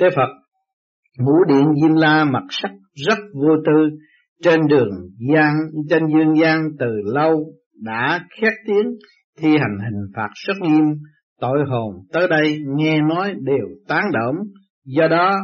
Tế 0.00 0.10
Phật 0.16 0.37
Vũ 1.26 1.44
điện 1.48 1.64
Diêm 1.82 1.94
La 1.94 2.24
mặt 2.24 2.44
sắc 2.50 2.70
rất 3.08 3.18
vô 3.34 3.56
tư, 3.66 3.88
trên 4.42 4.60
đường 4.68 4.90
gian 5.32 5.54
trên 5.90 6.02
dương 6.06 6.36
gian 6.36 6.62
từ 6.78 6.92
lâu 7.04 7.44
đã 7.84 8.26
khét 8.40 8.52
tiếng 8.66 8.86
thi 9.38 9.48
hành 9.48 9.78
hình 9.84 10.12
phạt 10.16 10.28
rất 10.46 10.54
nghiêm, 10.60 10.84
tội 11.40 11.58
hồn 11.68 11.94
tới 12.12 12.28
đây 12.28 12.58
nghe 12.76 13.00
nói 13.00 13.34
đều 13.40 13.66
tán 13.88 14.04
đổm, 14.12 14.36
Do 14.84 15.08
đó, 15.08 15.36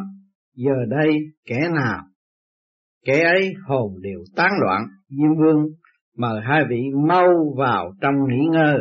giờ 0.56 0.74
đây 0.88 1.18
kẻ 1.48 1.60
nào, 1.74 2.00
kẻ 3.06 3.22
ấy 3.24 3.52
hồn 3.66 3.92
đều 4.02 4.18
tán 4.36 4.50
loạn, 4.60 4.82
Diêm 5.08 5.38
Vương 5.38 5.66
mời 6.18 6.40
hai 6.44 6.64
vị 6.70 6.82
mau 7.08 7.28
vào 7.58 7.92
trong 8.00 8.14
nghỉ 8.28 8.46
ngơi. 8.50 8.78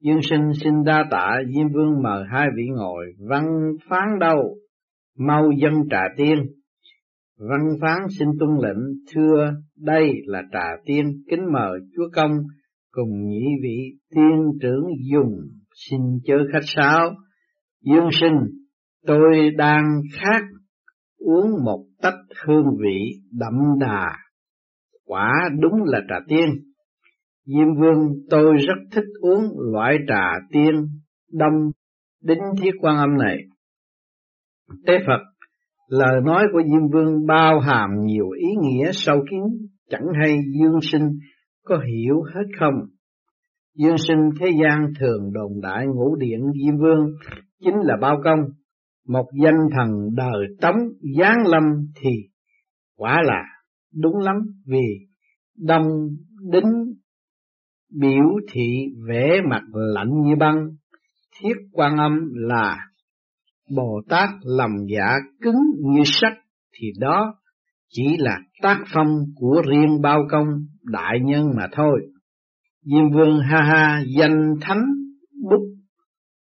Dương 0.00 0.22
sinh 0.22 0.50
xin 0.64 0.84
đa 0.84 1.04
tạ, 1.10 1.40
Diêm 1.54 1.68
Vương 1.74 2.02
mời 2.02 2.24
hai 2.32 2.46
vị 2.56 2.62
ngồi, 2.76 3.06
văn 3.28 3.44
phán 3.88 4.18
đâu, 4.20 4.56
mau 5.16 5.50
dân 5.62 5.74
trà 5.90 6.02
tiên. 6.16 6.38
Văn 7.38 7.60
phán 7.80 7.98
xin 8.18 8.28
tuân 8.38 8.50
lệnh, 8.62 8.94
thưa 9.14 9.52
đây 9.76 10.12
là 10.26 10.42
trà 10.52 10.66
tiên, 10.84 11.22
kính 11.30 11.52
mời 11.52 11.80
chúa 11.96 12.08
công 12.12 12.30
cùng 12.90 13.28
nhị 13.28 13.44
vị 13.62 13.98
tiên 14.10 14.58
trưởng 14.60 14.84
dùng, 15.12 15.38
xin 15.74 16.00
chớ 16.24 16.34
khách 16.52 16.64
sáo. 16.76 17.14
Dương 17.82 18.08
sinh, 18.20 18.38
tôi 19.06 19.50
đang 19.56 20.00
khát 20.12 20.42
uống 21.18 21.64
một 21.64 21.84
tách 22.02 22.18
hương 22.46 22.76
vị 22.84 23.20
đậm 23.32 23.54
đà, 23.80 24.16
quả 25.04 25.32
đúng 25.60 25.84
là 25.84 26.00
trà 26.08 26.16
tiên. 26.28 26.48
Diêm 27.44 27.74
vương 27.80 28.14
tôi 28.30 28.56
rất 28.56 28.78
thích 28.92 29.08
uống 29.20 29.42
loại 29.72 29.96
trà 30.08 30.24
tiên 30.52 30.74
đông 31.32 31.70
đính 32.22 32.42
thiết 32.60 32.70
quan 32.80 32.96
âm 32.96 33.18
này. 33.18 33.38
Tế 34.86 34.94
Phật, 35.06 35.20
lời 35.88 36.20
nói 36.24 36.44
của 36.52 36.62
Diêm 36.62 36.88
Vương 36.92 37.26
bao 37.26 37.60
hàm 37.60 37.90
nhiều 38.04 38.30
ý 38.30 38.48
nghĩa 38.62 38.90
sâu 38.92 39.24
kín, 39.30 39.40
chẳng 39.90 40.06
hay 40.22 40.36
Dương 40.60 40.80
Sinh 40.82 41.08
có 41.64 41.78
hiểu 41.78 42.22
hết 42.22 42.44
không? 42.58 42.74
Dương 43.74 43.98
Sinh 43.98 44.30
thế 44.40 44.46
gian 44.62 44.92
thường 45.00 45.32
đồn 45.32 45.60
đại 45.62 45.86
ngũ 45.86 46.16
điện 46.16 46.40
Diêm 46.64 46.76
Vương 46.76 47.06
chính 47.64 47.74
là 47.74 47.96
bao 48.00 48.20
công, 48.24 48.38
một 49.08 49.26
danh 49.42 49.68
thần 49.76 49.88
đời 50.16 50.46
tống 50.60 50.76
giáng 51.18 51.46
lâm 51.46 51.62
thì 52.00 52.10
quả 52.96 53.22
là 53.24 53.42
đúng 54.02 54.16
lắm 54.18 54.36
vì 54.66 55.06
đông 55.58 55.86
đính 56.52 56.94
biểu 58.00 58.24
thị 58.52 58.86
vẻ 59.08 59.40
mặt 59.50 59.62
lạnh 59.72 60.10
như 60.22 60.36
băng, 60.38 60.68
thiết 61.40 61.54
quan 61.72 61.96
âm 61.96 62.12
là 62.34 62.78
Bồ 63.70 64.00
Tát 64.08 64.28
lòng 64.42 64.72
dạ 64.96 65.16
cứng 65.42 65.60
như 65.78 66.02
sắt 66.04 66.32
thì 66.78 66.92
đó 67.00 67.34
chỉ 67.88 68.16
là 68.18 68.38
tác 68.62 68.84
phong 68.94 69.06
của 69.34 69.62
riêng 69.70 70.00
bao 70.02 70.20
công 70.30 70.46
đại 70.82 71.20
nhân 71.24 71.46
mà 71.56 71.66
thôi. 71.72 72.00
Diêm 72.82 73.10
vương 73.14 73.40
ha 73.40 73.62
ha 73.62 74.02
danh 74.16 74.54
thánh 74.60 74.84
bút 75.50 75.62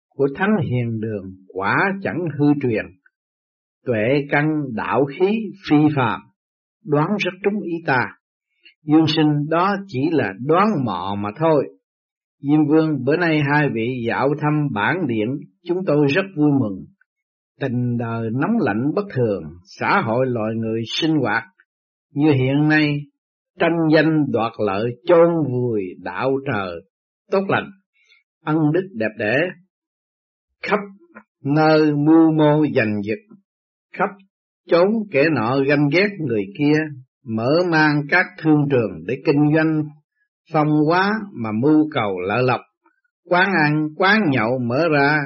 của 0.08 0.28
thánh 0.34 0.50
hiền 0.62 1.00
đường 1.00 1.24
quả 1.54 1.76
chẳng 2.02 2.18
hư 2.38 2.46
truyền. 2.62 2.84
Tuệ 3.86 4.26
căn 4.30 4.46
đạo 4.74 5.04
khí 5.04 5.38
phi 5.70 5.76
phạm 5.96 6.20
đoán 6.84 7.08
rất 7.18 7.32
trúng 7.44 7.62
ý 7.62 7.72
ta. 7.86 8.06
Dương 8.82 9.06
sinh 9.06 9.48
đó 9.48 9.76
chỉ 9.86 10.00
là 10.10 10.32
đoán 10.46 10.68
mò 10.84 11.16
mà 11.18 11.30
thôi. 11.38 11.68
Diêm 12.42 12.66
vương 12.68 13.04
bữa 13.04 13.16
nay 13.16 13.40
hai 13.52 13.68
vị 13.74 14.04
dạo 14.08 14.28
thăm 14.40 14.68
bản 14.72 14.96
điện, 15.06 15.28
chúng 15.68 15.78
tôi 15.86 16.06
rất 16.06 16.24
vui 16.36 16.50
mừng 16.60 16.84
tình 17.60 17.96
đời 17.98 18.30
nóng 18.40 18.58
lạnh 18.60 18.90
bất 18.94 19.04
thường, 19.14 19.42
xã 19.78 20.00
hội 20.00 20.26
loài 20.26 20.54
người 20.54 20.82
sinh 20.86 21.16
hoạt. 21.16 21.44
Như 22.14 22.32
hiện 22.32 22.68
nay 22.68 22.96
tranh 23.58 23.78
danh 23.94 24.24
đoạt 24.32 24.52
lợi 24.58 24.90
chôn 25.06 25.28
vùi 25.52 25.82
đạo 26.02 26.30
trời 26.52 26.74
tốt 27.30 27.44
lành 27.48 27.70
ân 28.44 28.56
đức 28.72 28.88
đẹp 28.92 29.10
đẽ. 29.18 29.36
Khắp 30.62 30.78
nơi 31.44 31.94
mưu 31.94 32.32
mô 32.32 32.64
giành 32.74 33.02
giật 33.02 33.34
khắp 33.94 34.10
chốn 34.70 34.88
kẻ 35.10 35.24
nọ 35.34 35.58
ganh 35.68 35.88
ghét 35.92 36.08
người 36.18 36.44
kia 36.58 36.78
mở 37.24 37.50
mang 37.70 38.02
các 38.10 38.26
thương 38.42 38.68
trường 38.70 39.04
để 39.06 39.22
kinh 39.26 39.54
doanh 39.54 39.82
phong 40.52 40.68
quá 40.88 41.12
mà 41.32 41.50
mưu 41.62 41.88
cầu 41.90 42.20
lợi 42.20 42.42
lộc. 42.42 42.60
Quán 43.28 43.48
ăn 43.64 43.88
quán 43.96 44.20
nhậu 44.30 44.58
mở 44.58 44.88
ra 44.92 45.16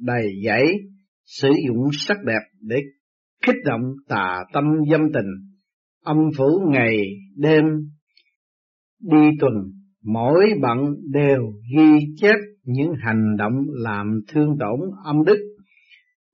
đầy 0.00 0.32
dãy 0.46 0.64
sử 1.28 1.48
dụng 1.66 1.88
sắc 1.92 2.16
đẹp 2.24 2.40
để 2.60 2.76
kích 3.46 3.56
động 3.64 3.82
tà 4.08 4.44
tâm 4.52 4.64
dâm 4.90 5.00
tình, 5.14 5.30
âm 6.04 6.16
phủ 6.36 6.46
ngày 6.70 6.98
đêm 7.36 7.64
đi 9.00 9.28
tuần, 9.40 9.52
mỗi 10.04 10.44
bận 10.60 10.78
đều 11.12 11.52
ghi 11.76 12.06
chép 12.16 12.36
những 12.64 12.92
hành 13.04 13.36
động 13.38 13.54
làm 13.68 14.20
thương 14.28 14.56
tổn 14.60 14.80
âm 15.04 15.24
đức. 15.24 15.38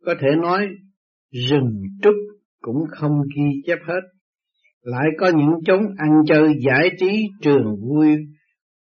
Có 0.04 0.14
thể 0.20 0.28
nói 0.42 0.66
rừng 1.50 1.82
trúc 2.02 2.14
cũng 2.60 2.84
không 2.90 3.12
ghi 3.36 3.62
chép 3.66 3.78
hết. 3.86 4.00
Lại 4.82 5.06
có 5.18 5.28
những 5.36 5.64
chốn 5.64 5.80
ăn 5.96 6.10
chơi 6.26 6.54
giải 6.66 6.88
trí 6.98 7.26
trường 7.42 7.76
vui 7.88 8.16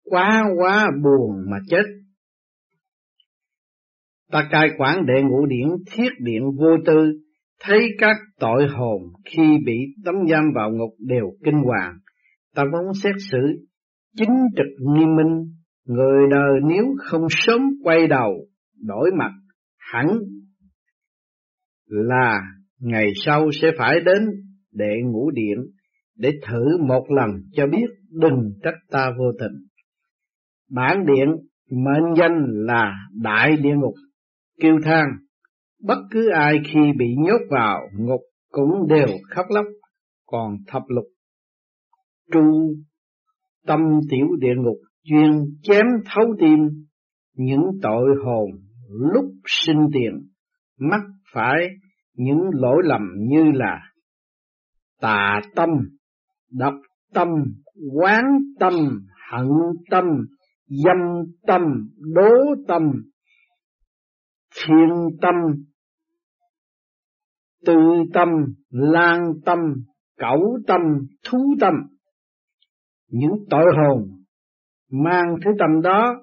quá 0.04 0.44
quá 0.58 0.88
buồn 1.04 1.52
mà 1.52 1.58
chết 1.70 1.84
Ta 4.36 4.48
cai 4.52 4.70
quản 4.78 5.06
đệ 5.06 5.22
ngũ 5.24 5.46
điển 5.46 5.68
thiết 5.92 6.10
điện 6.20 6.44
vô 6.58 6.78
tư, 6.86 7.20
thấy 7.64 7.80
các 7.98 8.16
tội 8.40 8.68
hồn 8.68 9.02
khi 9.26 9.44
bị 9.66 9.78
tấm 10.06 10.16
giam 10.30 10.44
vào 10.56 10.72
ngục 10.72 10.90
đều 11.00 11.26
kinh 11.44 11.56
hoàng. 11.56 11.98
Ta 12.56 12.64
muốn 12.64 12.94
xét 13.04 13.16
xử 13.32 13.38
chính 14.18 14.36
trực 14.58 14.66
nghiêm 14.80 15.16
minh, 15.16 15.54
người 15.86 16.28
đời 16.32 16.60
nếu 16.70 16.86
không 16.98 17.28
sớm 17.30 17.62
quay 17.84 18.08
đầu, 18.08 18.34
đổi 18.86 19.12
mặt, 19.18 19.32
hẳn 19.78 20.08
là 21.88 22.40
ngày 22.80 23.08
sau 23.26 23.50
sẽ 23.62 23.72
phải 23.78 24.00
đến 24.00 24.24
đệ 24.72 24.94
ngũ 25.06 25.32
điện 25.32 25.58
để 26.18 26.32
thử 26.48 26.78
một 26.88 27.06
lần 27.10 27.30
cho 27.52 27.68
biết 27.68 27.88
đừng 28.10 28.52
trách 28.64 28.78
ta 28.92 29.12
vô 29.18 29.32
tình. 29.40 29.66
Bản 30.72 31.06
điện 31.06 31.28
mệnh 31.72 32.16
danh 32.18 32.46
là 32.48 32.94
Đại 33.22 33.58
Địa 33.58 33.76
Ngục 33.76 33.94
kêu 34.60 34.80
than, 34.84 35.06
bất 35.82 35.98
cứ 36.12 36.30
ai 36.30 36.60
khi 36.68 36.80
bị 36.98 37.06
nhốt 37.18 37.42
vào 37.50 37.82
ngục 37.94 38.22
cũng 38.52 38.88
đều 38.90 39.08
khóc 39.30 39.46
lóc, 39.50 39.66
còn 40.26 40.58
thập 40.68 40.84
lục 40.88 41.06
tru 42.32 42.76
tâm 43.68 43.80
tiểu 44.10 44.28
địa 44.40 44.56
ngục 44.58 44.78
chuyên 45.04 45.32
chém 45.62 45.86
thấu 46.06 46.26
tim 46.40 46.60
những 47.34 47.62
tội 47.82 48.16
hồn 48.26 48.50
lúc 48.90 49.26
sinh 49.46 49.88
tiền 49.94 50.14
mắc 50.80 51.02
phải 51.34 51.68
những 52.14 52.42
lỗi 52.54 52.82
lầm 52.84 53.02
như 53.18 53.52
là 53.54 53.80
tà 55.02 55.42
tâm, 55.56 55.70
độc 56.52 56.74
tâm, 57.14 57.28
quán 57.94 58.24
tâm, 58.60 58.74
hận 59.32 59.48
tâm, 59.90 60.06
dâm 60.68 60.98
tâm, 61.48 61.62
đố 61.98 62.32
tâm, 62.68 62.82
thiên 64.56 64.90
tâm, 65.22 65.36
tư 67.66 67.74
tâm, 68.14 68.30
lan 68.70 69.34
tâm, 69.46 69.60
cẩu 70.18 70.60
tâm, 70.68 70.82
thú 71.30 71.56
tâm. 71.60 71.74
Những 73.10 73.34
tội 73.50 73.66
hồn 73.78 74.10
mang 74.92 75.36
thứ 75.46 75.52
tâm 75.60 75.82
đó, 75.82 76.16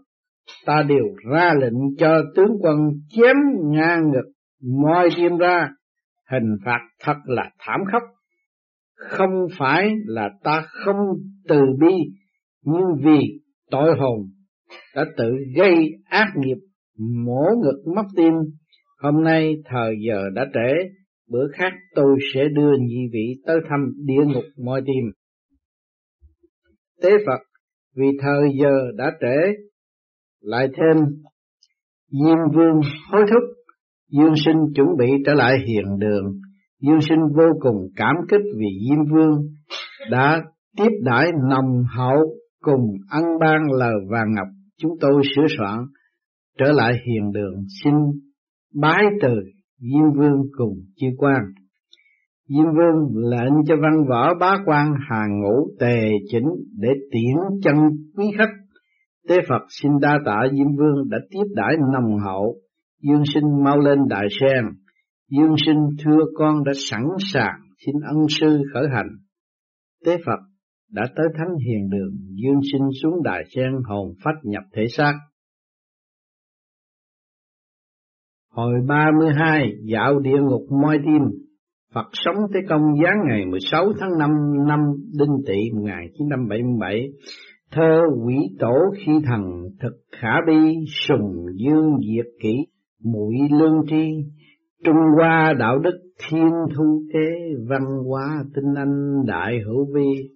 ta 0.67 0.83
đều 0.89 1.05
ra 1.33 1.55
lệnh 1.61 1.97
cho 1.99 2.23
tướng 2.37 2.57
quân 2.61 2.77
chém 3.09 3.37
ngang 3.65 4.11
ngực, 4.11 4.33
moi 4.81 5.09
tim 5.17 5.37
ra, 5.37 5.69
hình 6.31 6.57
phạt 6.65 6.81
thật 7.01 7.17
là 7.25 7.51
thảm 7.59 7.81
khốc. 7.93 8.03
Không 8.95 9.47
phải 9.59 9.91
là 10.07 10.31
ta 10.43 10.63
không 10.67 10.97
từ 11.49 11.61
bi, 11.81 11.95
nhưng 12.63 12.85
vì 13.05 13.41
tội 13.71 13.97
hồn 13.99 14.19
đã 14.95 15.05
tự 15.17 15.31
gây 15.57 15.89
ác 16.05 16.29
nghiệp 16.37 16.57
mổ 16.99 17.45
ngực 17.63 17.93
mất 17.97 18.07
tim, 18.17 18.33
hôm 18.99 19.25
nay 19.25 19.55
thời 19.65 19.95
giờ 20.09 20.23
đã 20.35 20.47
trễ, 20.55 20.89
bữa 21.31 21.47
khác 21.53 21.73
tôi 21.95 22.17
sẽ 22.35 22.41
đưa 22.55 22.71
nhị 22.81 23.01
vị 23.13 23.43
tới 23.47 23.57
thăm 23.69 23.93
địa 24.07 24.25
ngục 24.35 24.45
moi 24.65 24.83
tim. 24.87 25.13
Tế 27.03 27.11
Phật, 27.27 27.41
vì 27.97 28.07
thời 28.21 28.49
giờ 28.61 28.73
đã 28.97 29.13
trễ, 29.21 29.53
lại 30.41 30.69
thêm 30.69 31.05
Diêm 32.11 32.39
Vương 32.55 32.81
hối 33.11 33.23
thúc, 33.31 33.43
Dương 34.11 34.35
Sinh 34.45 34.57
chuẩn 34.75 34.87
bị 34.99 35.07
trở 35.27 35.35
lại 35.35 35.53
hiền 35.67 35.99
đường. 35.99 36.25
Dương 36.81 37.01
Sinh 37.09 37.21
vô 37.37 37.45
cùng 37.61 37.89
cảm 37.97 38.15
kích 38.29 38.41
vì 38.59 38.67
Diêm 38.89 39.13
Vương 39.13 39.33
đã 40.11 40.43
tiếp 40.77 40.91
đãi 41.03 41.27
nồng 41.51 41.85
hậu 41.97 42.37
cùng 42.61 42.81
ăn 43.11 43.23
ban 43.41 43.73
lời 43.73 43.95
vàng 44.11 44.35
ngọc 44.35 44.49
chúng 44.79 44.93
tôi 45.01 45.23
sửa 45.37 45.47
soạn 45.59 45.79
trở 46.59 46.73
lại 46.73 46.93
hiền 47.07 47.33
đường 47.33 47.55
xin 47.83 47.95
bái 48.75 49.05
từ 49.23 49.35
Diêm 49.79 50.19
Vương 50.19 50.43
cùng 50.57 50.75
chư 50.97 51.07
quan. 51.19 51.41
Diêm 52.49 52.65
Vương 52.65 53.31
lệnh 53.31 53.53
cho 53.67 53.75
văn 53.83 54.05
võ 54.09 54.35
bá 54.35 54.55
quan 54.67 54.93
hàng 55.11 55.41
ngũ 55.41 55.69
tề 55.81 56.11
chỉnh 56.31 56.49
để 56.79 56.89
tiễn 57.11 57.61
chân 57.63 57.75
quý 58.17 58.25
khách. 58.39 58.53
Tế 59.29 59.37
Phật 59.49 59.63
xin 59.69 59.93
đa 60.01 60.19
tạ 60.25 60.41
Diêm 60.53 60.77
Vương 60.77 61.09
đã 61.11 61.19
tiếp 61.31 61.45
đãi 61.55 61.77
nồng 61.93 62.19
hậu, 62.19 62.57
Dương 63.03 63.23
sinh 63.35 63.65
mau 63.65 63.79
lên 63.79 63.99
đại 64.09 64.27
sen. 64.41 64.65
Dương 65.31 65.55
sinh 65.67 65.89
thưa 66.05 66.21
con 66.35 66.65
đã 66.65 66.73
sẵn 66.91 67.03
sàng 67.33 67.61
xin 67.87 67.95
ân 68.09 68.17
sư 68.29 68.63
khởi 68.75 68.85
hành. 68.95 69.09
Tế 70.07 70.17
Phật 70.27 70.41
đã 70.91 71.03
tới 71.17 71.27
thánh 71.39 71.57
hiền 71.67 71.89
đường, 71.91 72.15
dương 72.43 72.61
sinh 72.73 72.89
xuống 73.03 73.23
đại 73.23 73.43
sen 73.55 73.73
hồn 73.85 74.15
phách 74.25 74.45
nhập 74.45 74.63
thể 74.77 74.83
xác. 74.97 75.13
Hồi 78.55 78.75
32, 78.89 79.73
dạo 79.83 80.19
địa 80.19 80.39
ngục 80.43 80.63
moi 80.83 80.99
tim, 81.05 81.23
Phật 81.95 82.07
sống 82.13 82.37
tới 82.53 82.63
Công 82.69 82.83
giáng 83.03 83.17
ngày 83.29 83.47
16 83.47 83.93
tháng 84.01 84.19
5 84.19 84.31
năm 84.69 84.81
Đinh 85.19 85.37
Tỵ 85.47 85.71
1977, 85.75 87.09
thơ 87.71 88.01
quỷ 88.27 88.35
tổ 88.59 88.75
khi 88.99 89.13
thần 89.27 89.41
thực 89.83 89.93
khả 90.21 90.33
bi, 90.47 90.75
sùng 91.09 91.47
dương 91.57 91.97
diệt 92.01 92.27
kỷ, 92.43 92.57
mũi 93.05 93.35
lương 93.51 93.83
tri, 93.89 94.11
Trung 94.85 94.97
Hoa 95.17 95.53
đạo 95.59 95.79
đức 95.79 95.99
thiên 96.29 96.51
thu 96.77 97.03
kế, 97.13 97.55
văn 97.69 97.83
hóa 98.09 98.45
tinh 98.55 98.75
anh 98.77 99.27
đại 99.27 99.59
hữu 99.67 99.87
vi. 99.95 100.31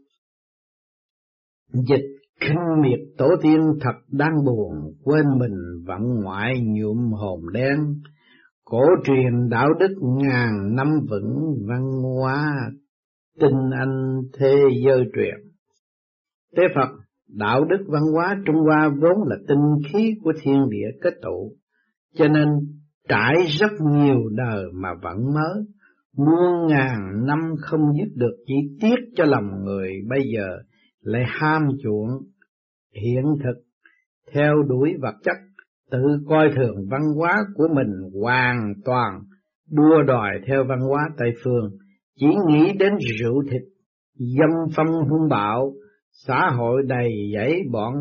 Dịch 1.72 2.15
khinh 2.40 2.82
miệt 2.82 3.00
tổ 3.18 3.28
tiên 3.42 3.60
thật 3.80 3.96
đang 4.10 4.44
buồn, 4.44 4.72
quên 5.04 5.24
mình 5.38 5.84
vọng 5.86 6.20
ngoại 6.22 6.60
nhuộm 6.60 7.12
hồn 7.12 7.40
đen, 7.52 7.78
cổ 8.64 8.82
truyền 9.04 9.48
đạo 9.50 9.68
đức 9.80 9.94
ngàn 10.02 10.74
năm 10.76 10.88
vững 11.10 11.54
văn 11.68 11.82
hóa 12.02 12.56
tinh 13.40 13.70
anh 13.78 14.22
thế 14.38 14.54
giới 14.84 15.04
truyền. 15.14 15.34
Tế 16.56 16.62
Phật, 16.74 16.88
đạo 17.28 17.64
đức 17.64 17.84
văn 17.88 18.02
hóa 18.14 18.36
Trung 18.46 18.56
Hoa 18.56 18.88
vốn 18.88 19.28
là 19.28 19.36
tinh 19.48 19.92
khí 19.92 20.14
của 20.22 20.32
thiên 20.42 20.68
địa 20.70 20.98
kết 21.02 21.14
tụ, 21.22 21.52
cho 22.14 22.28
nên 22.28 22.48
trải 23.08 23.34
rất 23.60 23.70
nhiều 23.92 24.28
đời 24.30 24.64
mà 24.74 24.88
vẫn 25.02 25.16
mới, 25.34 25.64
muôn 26.16 26.66
ngàn 26.68 27.26
năm 27.26 27.40
không 27.60 27.80
dứt 27.98 28.08
được 28.14 28.36
chỉ 28.46 28.54
tiếc 28.80 28.96
cho 29.16 29.24
lòng 29.24 29.64
người 29.64 29.90
bây 30.08 30.20
giờ 30.34 30.46
lại 31.06 31.22
ham 31.26 31.62
chuộng 31.82 32.08
hiện 33.02 33.24
thực, 33.44 33.62
theo 34.32 34.54
đuổi 34.68 34.94
vật 35.00 35.14
chất, 35.24 35.36
tự 35.90 35.98
coi 36.28 36.48
thường 36.56 36.74
văn 36.90 37.02
hóa 37.16 37.44
của 37.54 37.68
mình 37.74 38.20
hoàn 38.22 38.74
toàn 38.84 39.20
đua 39.70 40.02
đòi 40.06 40.30
theo 40.46 40.64
văn 40.68 40.78
hóa 40.80 41.00
Tây 41.18 41.32
phương, 41.44 41.70
chỉ 42.16 42.26
nghĩ 42.48 42.72
đến 42.78 42.92
rượu 43.18 43.42
thịt, 43.50 43.62
dâm 44.14 44.50
phong 44.76 45.08
hung 45.10 45.28
bạo, 45.30 45.72
xã 46.26 46.50
hội 46.56 46.82
đầy 46.86 47.10
dẫy 47.34 47.62
bọn 47.72 47.94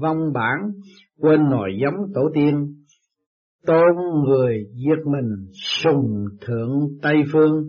vong 0.00 0.32
bản, 0.34 0.58
quên 1.20 1.40
nòi 1.50 1.70
giống 1.82 2.12
tổ 2.14 2.20
tiên. 2.34 2.74
Tôn 3.66 3.96
người 4.24 4.64
giết 4.72 5.06
mình 5.06 5.52
sùng 5.82 6.24
thượng 6.40 6.70
Tây 7.02 7.22
phương, 7.32 7.68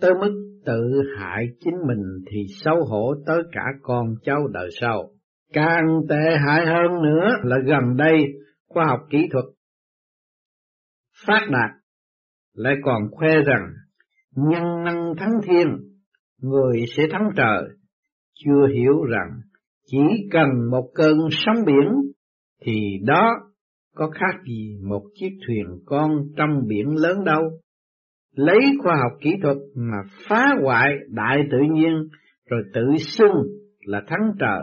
tới 0.00 0.10
mức 0.20 0.47
tự 0.66 1.02
hại 1.18 1.44
chính 1.60 1.74
mình 1.86 2.24
thì 2.30 2.46
xấu 2.60 2.84
hổ 2.84 3.14
tới 3.26 3.42
cả 3.52 3.64
con 3.82 4.06
cháu 4.22 4.46
đời 4.52 4.68
sau. 4.80 5.10
Càng 5.52 6.00
tệ 6.08 6.36
hại 6.46 6.66
hơn 6.66 7.02
nữa 7.02 7.28
là 7.42 7.56
gần 7.66 7.96
đây 7.96 8.24
khoa 8.68 8.84
học 8.84 9.00
kỹ 9.10 9.18
thuật 9.32 9.44
phát 11.26 11.46
đạt 11.50 11.70
lại 12.54 12.74
còn 12.84 13.02
khoe 13.10 13.34
rằng 13.46 13.72
nhân 14.36 14.84
năng 14.84 15.14
thắng 15.16 15.32
thiên, 15.42 15.66
người 16.42 16.84
sẽ 16.96 17.02
thắng 17.10 17.30
trời, 17.36 17.62
chưa 18.34 18.66
hiểu 18.74 19.04
rằng 19.04 19.40
chỉ 19.86 19.98
cần 20.32 20.48
một 20.70 20.90
cơn 20.94 21.18
sóng 21.30 21.64
biển 21.66 21.92
thì 22.62 22.98
đó 23.04 23.30
có 23.94 24.10
khác 24.10 24.42
gì 24.48 24.78
một 24.88 25.02
chiếc 25.14 25.38
thuyền 25.46 25.66
con 25.86 26.10
trong 26.36 26.66
biển 26.66 26.86
lớn 26.96 27.24
đâu. 27.24 27.42
Lấy 28.38 28.58
khoa 28.82 28.96
học 28.96 29.12
kỹ 29.20 29.30
thuật 29.42 29.56
mà 29.74 29.96
phá 30.28 30.46
hoại 30.62 30.88
đại 31.08 31.38
tự 31.50 31.58
nhiên 31.72 31.92
rồi 32.50 32.62
tự 32.74 32.96
xưng 32.98 33.34
là 33.80 34.02
thắng 34.06 34.32
trời, 34.40 34.60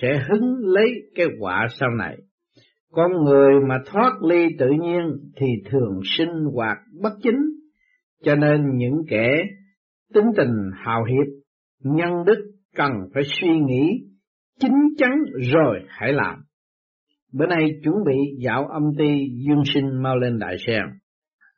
sẽ 0.00 0.08
hứng 0.28 0.56
lấy 0.62 0.92
cái 1.14 1.26
quả 1.40 1.66
sau 1.80 1.90
này. 1.98 2.16
Con 2.90 3.12
người 3.24 3.50
mà 3.68 3.74
thoát 3.86 4.12
ly 4.28 4.46
tự 4.58 4.66
nhiên 4.80 5.00
thì 5.36 5.46
thường 5.70 6.00
sinh 6.04 6.44
hoạt 6.54 6.78
bất 7.02 7.12
chính, 7.22 7.38
cho 8.24 8.34
nên 8.34 8.76
những 8.76 9.02
kẻ 9.08 9.32
tính 10.14 10.26
tình 10.36 10.70
hào 10.74 11.04
hiệp, 11.04 11.26
nhân 11.84 12.12
đức 12.26 12.52
cần 12.76 12.92
phải 13.14 13.22
suy 13.40 13.58
nghĩ 13.58 13.90
chính 14.60 14.94
chắn 14.98 15.10
rồi 15.52 15.80
hãy 15.88 16.12
làm. 16.12 16.38
Bữa 17.32 17.46
nay 17.46 17.66
chuẩn 17.84 17.94
bị 18.06 18.16
dạo 18.44 18.66
âm 18.66 18.82
ty 18.98 19.28
Dương 19.46 19.62
Sinh 19.74 20.02
mau 20.02 20.18
lên 20.18 20.38
đại 20.38 20.56
sen. 20.66 20.82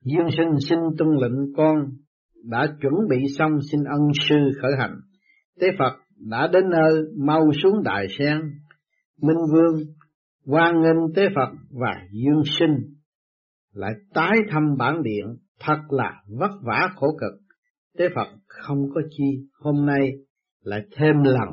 Dương 0.04 0.28
Sinh 0.36 0.50
xin 0.68 0.78
tuân 0.98 1.08
lệnh 1.10 1.54
con 1.56 1.76
đã 2.44 2.66
chuẩn 2.82 2.94
bị 3.10 3.16
xong 3.38 3.50
xin 3.72 3.84
ân 3.84 4.00
sư 4.28 4.36
khởi 4.62 4.72
hành. 4.78 4.94
Tế 5.60 5.66
Phật 5.78 5.92
đã 6.30 6.46
đến 6.52 6.64
nơi 6.70 7.02
mau 7.18 7.52
xuống 7.62 7.82
đại 7.82 8.06
sen. 8.18 8.40
Minh 9.22 9.38
Vương 9.52 9.80
quan 10.46 10.82
nghênh 10.82 11.14
Tế 11.14 11.22
Phật 11.34 11.52
và 11.70 11.94
Dương 12.12 12.42
Sinh 12.58 12.76
lại 13.72 13.92
tái 14.14 14.32
thăm 14.50 14.62
bản 14.78 15.02
điện 15.02 15.26
thật 15.60 15.78
là 15.88 16.22
vất 16.38 16.50
vả 16.62 16.88
khổ 16.96 17.06
cực. 17.20 17.40
Tế 17.98 18.08
Phật 18.14 18.28
không 18.46 18.78
có 18.94 19.00
chi 19.10 19.48
hôm 19.60 19.86
nay 19.86 20.10
lại 20.62 20.80
thêm 20.96 21.14
lần 21.22 21.48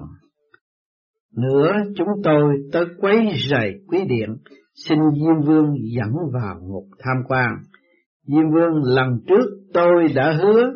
nữa 1.37 1.73
chúng 1.95 2.07
tôi 2.23 2.55
tới 2.71 2.85
quấy 2.99 3.17
rầy 3.49 3.73
quý 3.87 3.99
điện, 4.09 4.37
xin 4.75 4.97
Diêm 5.13 5.47
Vương 5.47 5.75
dẫn 5.95 6.11
vào 6.33 6.59
ngục 6.61 6.87
tham 6.99 7.17
quan. 7.27 7.49
Diêm 8.31 8.51
Vương 8.53 8.83
lần 8.83 9.07
trước 9.27 9.45
tôi 9.73 10.07
đã 10.15 10.31
hứa 10.31 10.71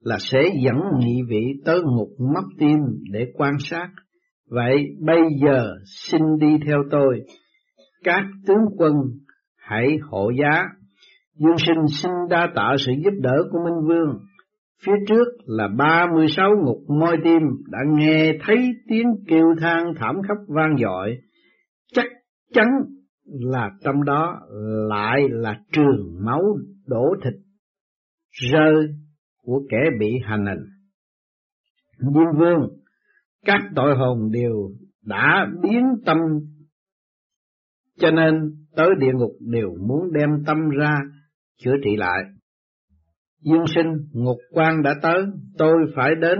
là 0.00 0.16
sẽ 0.20 0.38
dẫn 0.64 0.76
nhị 0.98 1.22
vị 1.28 1.44
tới 1.64 1.80
ngục 1.82 2.08
mất 2.34 2.44
tim 2.58 2.78
để 3.12 3.26
quan 3.34 3.52
sát. 3.60 3.88
Vậy 4.50 4.76
bây 5.00 5.20
giờ 5.42 5.74
xin 5.84 6.20
đi 6.40 6.56
theo 6.66 6.78
tôi. 6.90 7.20
Các 8.04 8.24
tướng 8.46 8.64
quân 8.78 8.92
hãy 9.56 9.98
hộ 10.10 10.30
giá. 10.40 10.64
Dương 11.38 11.58
sinh 11.58 11.86
xin 12.02 12.10
đa 12.30 12.48
tạ 12.54 12.74
sự 12.78 12.92
giúp 13.04 13.14
đỡ 13.20 13.36
của 13.50 13.58
Minh 13.64 13.88
Vương. 13.88 14.18
Phía 14.84 14.92
trước 15.08 15.28
là 15.46 15.68
ba 15.78 16.06
mươi 16.14 16.26
sáu 16.36 16.50
ngục 16.64 16.78
môi 17.00 17.16
tim 17.24 17.42
đã 17.70 17.78
nghe 17.96 18.32
thấy 18.46 18.56
tiếng 18.88 19.06
kêu 19.28 19.46
than 19.60 19.94
thảm 19.96 20.16
khắp 20.28 20.36
vang 20.48 20.76
dội, 20.78 21.16
chắc 21.92 22.06
chắn 22.54 22.66
là 23.30 23.70
trong 23.84 24.04
đó 24.04 24.40
lại 24.88 25.20
là 25.30 25.60
trường 25.72 26.24
máu 26.24 26.42
đổ 26.86 27.14
thịt 27.24 27.34
rơi 28.52 28.88
của 29.42 29.62
kẻ 29.70 29.78
bị 30.00 30.06
hành 30.24 30.46
hình. 30.46 30.64
Diêm 31.98 32.38
vương, 32.38 32.68
các 33.44 33.60
tội 33.74 33.96
hồn 33.96 34.30
đều 34.30 34.70
đã 35.04 35.46
biến 35.62 35.84
tâm, 36.06 36.18
cho 37.96 38.10
nên 38.10 38.34
tới 38.76 38.88
địa 38.98 39.12
ngục 39.14 39.32
đều 39.40 39.76
muốn 39.88 40.12
đem 40.12 40.30
tâm 40.46 40.56
ra 40.78 40.98
chữa 41.58 41.74
trị 41.84 41.96
lại. 41.96 42.22
Dương 43.42 43.64
sinh, 43.74 43.92
ngục 44.12 44.38
quan 44.50 44.82
đã 44.82 44.94
tới, 45.02 45.22
tôi 45.58 45.74
phải 45.96 46.14
đến 46.20 46.38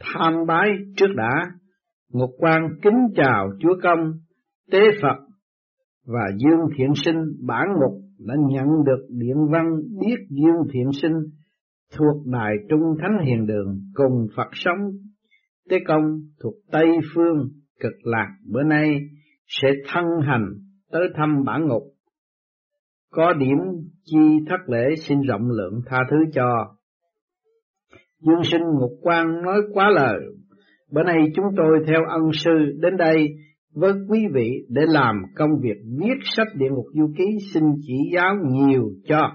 tham 0.00 0.32
bái 0.46 0.68
trước 0.96 1.14
đã. 1.16 1.50
Ngục 2.12 2.30
quan 2.38 2.68
kính 2.82 2.98
chào 3.16 3.48
Chúa 3.60 3.74
Công, 3.82 4.12
Tế 4.70 4.78
Phật 5.02 5.25
và 6.06 6.22
Dương 6.36 6.60
Thiện 6.76 6.92
Sinh 7.04 7.16
bản 7.46 7.66
ngục 7.80 8.00
đã 8.18 8.34
nhận 8.48 8.66
được 8.86 9.06
điện 9.08 9.36
văn 9.52 9.64
biết 10.00 10.16
Dương 10.30 10.62
Thiện 10.72 10.92
Sinh 10.92 11.16
thuộc 11.96 12.26
Đài 12.26 12.52
Trung 12.68 12.82
Thánh 13.00 13.26
Hiền 13.26 13.46
Đường 13.46 13.80
cùng 13.94 14.26
Phật 14.36 14.48
sống. 14.52 14.90
Tế 15.70 15.76
Công 15.86 16.02
thuộc 16.42 16.54
Tây 16.72 16.86
Phương 17.14 17.48
cực 17.80 17.92
lạc 18.02 18.28
bữa 18.52 18.62
nay 18.62 19.00
sẽ 19.46 19.68
thân 19.92 20.04
hành 20.22 20.46
tới 20.90 21.02
thăm 21.14 21.44
bản 21.44 21.66
ngục 21.66 21.82
có 23.16 23.32
điểm 23.32 23.58
chi 24.04 24.18
thất 24.48 24.68
lễ 24.68 24.94
xin 24.96 25.20
rộng 25.20 25.50
lượng 25.50 25.80
tha 25.86 25.98
thứ 26.10 26.16
cho. 26.32 26.76
Dương 28.20 28.44
sinh 28.44 28.62
ngục 28.62 28.90
quan 29.02 29.42
nói 29.42 29.60
quá 29.72 29.90
lời, 29.90 30.20
bữa 30.92 31.02
nay 31.02 31.18
chúng 31.34 31.44
tôi 31.56 31.84
theo 31.86 32.00
ân 32.08 32.22
sư 32.32 32.50
đến 32.80 32.96
đây 32.96 33.28
với 33.76 33.92
quý 34.08 34.18
vị 34.34 34.66
để 34.68 34.82
làm 34.86 35.22
công 35.34 35.50
việc 35.62 35.76
viết 35.98 36.18
sách 36.22 36.46
địa 36.54 36.68
ngục 36.70 36.86
du 36.94 37.12
ký 37.18 37.24
xin 37.54 37.62
chỉ 37.86 37.94
giáo 38.14 38.34
nhiều 38.50 38.90
cho. 39.08 39.30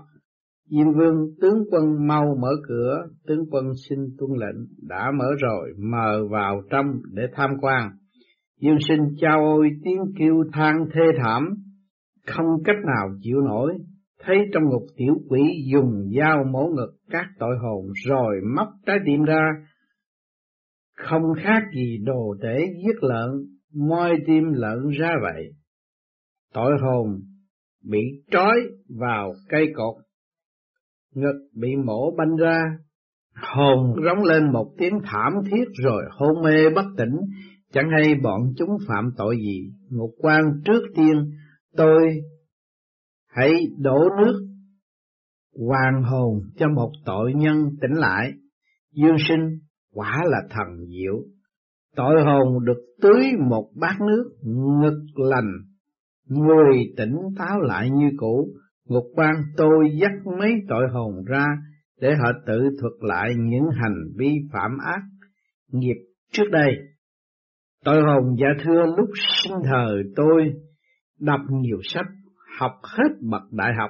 Diêm 0.69 0.93
vương 0.93 1.15
tướng 1.41 1.63
quân 1.71 2.07
mau 2.07 2.35
mở 2.41 2.49
cửa, 2.67 3.07
tướng 3.27 3.45
quân 3.51 3.65
xin 3.89 3.99
tuân 4.17 4.31
lệnh, 4.39 4.67
đã 4.89 5.11
mở 5.19 5.25
rồi, 5.39 5.73
mờ 5.77 6.27
vào 6.31 6.61
trong 6.69 6.85
để 7.13 7.23
tham 7.35 7.49
quan. 7.61 7.89
Dương 8.61 8.77
sinh 8.87 8.99
trao 9.21 9.39
ôi 9.39 9.69
tiếng 9.83 9.99
kêu 10.19 10.43
than 10.53 10.85
thê 10.93 11.01
thảm, 11.23 11.49
không 12.27 12.45
cách 12.65 12.75
nào 12.85 13.09
chịu 13.21 13.41
nổi, 13.41 13.73
thấy 14.25 14.37
trong 14.53 14.63
ngục 14.63 14.83
tiểu 14.97 15.15
quỷ 15.29 15.41
dùng 15.73 16.09
dao 16.19 16.43
mổ 16.51 16.67
ngực 16.75 16.91
các 17.09 17.25
tội 17.39 17.55
hồn 17.61 17.85
rồi 18.07 18.41
móc 18.55 18.67
trái 18.85 18.97
tim 19.05 19.23
ra, 19.23 19.43
không 20.97 21.23
khác 21.43 21.63
gì 21.75 21.97
đồ 22.03 22.33
để 22.41 22.65
giết 22.85 23.03
lợn, 23.03 23.29
moi 23.73 24.11
tim 24.27 24.43
lợn 24.53 24.89
ra 24.99 25.11
vậy. 25.21 25.43
Tội 26.53 26.71
hồn 26.81 27.21
bị 27.83 27.99
trói 28.31 28.55
vào 28.99 29.33
cây 29.49 29.67
cột, 29.75 29.95
ngực 31.15 31.49
bị 31.53 31.75
mổ 31.85 32.15
banh 32.17 32.35
ra, 32.35 32.63
hồn 33.55 33.95
rống 34.05 34.23
lên 34.23 34.51
một 34.51 34.73
tiếng 34.77 34.99
thảm 35.03 35.33
thiết 35.51 35.65
rồi 35.83 36.03
hôn 36.11 36.43
mê 36.43 36.69
bất 36.75 36.85
tỉnh, 36.97 37.15
chẳng 37.73 37.89
hay 37.97 38.15
bọn 38.23 38.41
chúng 38.57 38.69
phạm 38.87 39.11
tội 39.17 39.37
gì. 39.37 39.71
Ngục 39.89 40.11
quan 40.17 40.43
trước 40.65 40.81
tiên, 40.95 41.31
tôi 41.75 42.01
hãy 43.27 43.51
đổ 43.77 43.99
nước 44.17 44.47
hoàn 45.67 46.03
hồn 46.03 46.41
cho 46.57 46.67
một 46.75 46.91
tội 47.05 47.33
nhân 47.33 47.69
tỉnh 47.81 47.93
lại. 47.93 48.31
Dương 48.91 49.15
sinh 49.29 49.59
quả 49.93 50.17
là 50.25 50.37
thần 50.49 50.67
diệu. 50.87 51.23
Tội 51.95 52.21
hồn 52.25 52.65
được 52.65 52.81
tưới 53.01 53.25
một 53.49 53.69
bát 53.75 53.95
nước 54.01 54.31
ngực 54.43 55.03
lành, 55.15 55.51
người 56.27 56.93
tỉnh 56.97 57.15
táo 57.37 57.59
lại 57.61 57.89
như 57.89 58.09
cũ. 58.17 58.47
Ngục 58.87 59.03
quan 59.15 59.33
tôi 59.57 59.89
dắt 60.01 60.11
mấy 60.39 60.51
tội 60.67 60.83
hồn 60.93 61.23
ra 61.25 61.45
để 62.01 62.15
họ 62.15 62.31
tự 62.47 62.59
thuật 62.81 62.93
lại 62.99 63.29
những 63.37 63.63
hành 63.81 63.95
vi 64.17 64.31
phạm 64.53 64.71
ác 64.85 65.01
nghiệp 65.71 65.97
trước 66.31 66.43
đây. 66.51 66.75
Tội 67.85 68.01
hồn 68.01 68.35
dạ 68.41 68.47
thưa 68.63 68.85
lúc 68.97 69.09
sinh 69.43 69.57
thời 69.63 70.03
tôi 70.15 70.53
đọc 71.19 71.41
nhiều 71.49 71.79
sách, 71.83 72.05
học 72.59 72.71
hết 72.83 73.09
bậc 73.21 73.41
đại 73.51 73.71
học, 73.79 73.89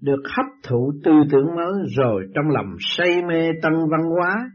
được 0.00 0.22
hấp 0.36 0.46
thụ 0.68 0.92
tư 1.04 1.12
tưởng 1.30 1.46
mới 1.56 1.72
rồi 1.96 2.24
trong 2.34 2.44
lòng 2.50 2.76
say 2.80 3.22
mê 3.28 3.50
tân 3.62 3.72
văn 3.72 4.00
hóa. 4.16 4.50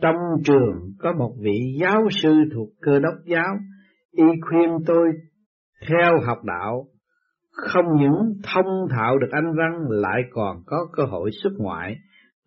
Trong 0.00 0.16
trường 0.44 0.92
có 0.98 1.12
một 1.18 1.34
vị 1.40 1.76
giáo 1.80 2.02
sư 2.10 2.34
thuộc 2.54 2.68
cơ 2.80 2.98
đốc 2.98 3.14
giáo, 3.26 3.56
y 4.12 4.24
khuyên 4.48 4.70
tôi 4.86 5.12
theo 5.88 6.20
học 6.26 6.38
đạo, 6.44 6.86
không 7.52 7.84
những 8.00 8.34
thông 8.42 8.88
thạo 8.90 9.18
được 9.18 9.30
anh 9.30 9.52
văn 9.56 9.86
lại 9.88 10.22
còn 10.30 10.56
có 10.66 10.76
cơ 10.92 11.02
hội 11.04 11.30
xuất 11.42 11.52
ngoại. 11.58 11.96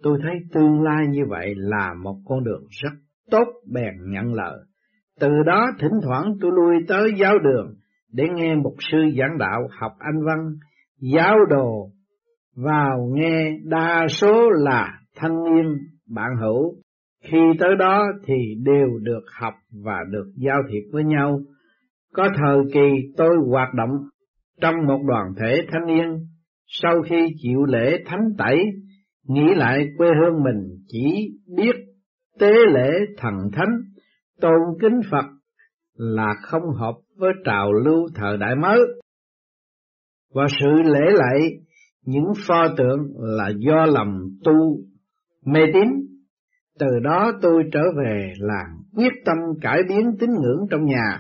Tôi 0.04 0.18
thấy 0.22 0.34
tương 0.54 0.82
lai 0.82 1.08
như 1.10 1.22
vậy 1.30 1.54
là 1.58 1.94
một 2.04 2.16
con 2.26 2.44
đường 2.44 2.64
rất 2.70 2.94
tốt 3.32 3.48
bèn 3.74 3.94
nhận 4.10 4.34
lời. 4.34 4.60
Từ 5.20 5.30
đó 5.46 5.68
thỉnh 5.80 6.00
thoảng 6.04 6.34
tôi 6.42 6.52
lui 6.56 6.76
tới 6.88 7.12
giáo 7.20 7.40
đường 7.40 7.76
để 8.12 8.24
nghe 8.36 8.56
một 8.56 8.76
sư 8.92 8.98
giảng 9.18 9.38
đạo 9.38 9.68
học 9.80 9.92
anh 10.00 10.26
văn, 10.26 10.56
giáo 11.00 11.36
đồ 11.50 11.90
vào 12.56 13.10
nghe 13.14 13.52
đa 13.64 14.08
số 14.10 14.50
là 14.50 15.00
thanh 15.16 15.44
niên 15.44 15.78
bạn 16.10 16.30
hữu. 16.42 16.76
Khi 17.32 17.38
tới 17.60 17.76
đó 17.80 18.04
thì 18.28 18.34
đều 18.64 19.00
được 19.02 19.24
học 19.40 19.54
và 19.84 20.00
được 20.12 20.32
giao 20.36 20.62
thiệp 20.72 20.90
với 20.92 21.04
nhau. 21.04 21.40
Có 22.14 22.30
thời 22.38 22.58
kỳ 22.74 23.14
tôi 23.18 23.36
hoạt 23.50 23.74
động 23.74 23.90
trong 24.62 24.76
một 24.88 25.00
đoàn 25.08 25.34
thể 25.38 25.62
thanh 25.72 25.86
niên, 25.88 26.28
sau 26.68 27.02
khi 27.02 27.28
chịu 27.38 27.66
lễ 27.66 28.04
thánh 28.06 28.30
tẩy, 28.38 28.58
nghĩ 29.28 29.44
lại 29.56 29.88
quê 29.98 30.08
hương 30.20 30.44
mình 30.44 30.84
chỉ 30.88 31.32
biết 31.58 31.76
tế 32.40 32.52
lễ 32.74 32.90
thần 33.18 33.34
thánh, 33.54 33.76
tôn 34.42 34.60
kính 34.82 35.00
Phật 35.12 35.26
là 35.94 36.34
không 36.42 36.64
hợp 36.76 36.96
với 37.18 37.32
trào 37.46 37.74
lưu 37.74 38.08
thời 38.16 38.38
đại 38.38 38.56
mới. 38.56 38.80
Và 40.34 40.48
sự 40.60 40.68
lễ 40.84 41.12
lạy 41.12 41.50
những 42.06 42.34
pho 42.48 42.68
tượng 42.78 43.00
là 43.18 43.52
do 43.58 43.86
lầm 43.86 44.30
tu 44.44 44.78
mê 45.46 45.60
tín. 45.74 45.90
Từ 46.80 47.00
đó 47.04 47.32
tôi 47.42 47.64
trở 47.72 47.82
về 47.98 48.34
làng 48.40 48.78
quyết 48.96 49.14
tâm 49.26 49.38
cải 49.62 49.80
biến 49.90 50.12
tín 50.20 50.30
ngưỡng 50.30 50.68
trong 50.72 50.86
nhà. 50.86 51.20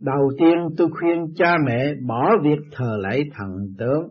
Đầu 0.00 0.30
tiên 0.38 0.56
tôi 0.76 0.88
khuyên 0.90 1.26
cha 1.36 1.56
mẹ 1.66 1.94
bỏ 2.06 2.30
việc 2.42 2.58
thờ 2.72 2.96
lạy 3.00 3.24
thần 3.34 3.48
tượng. 3.78 4.08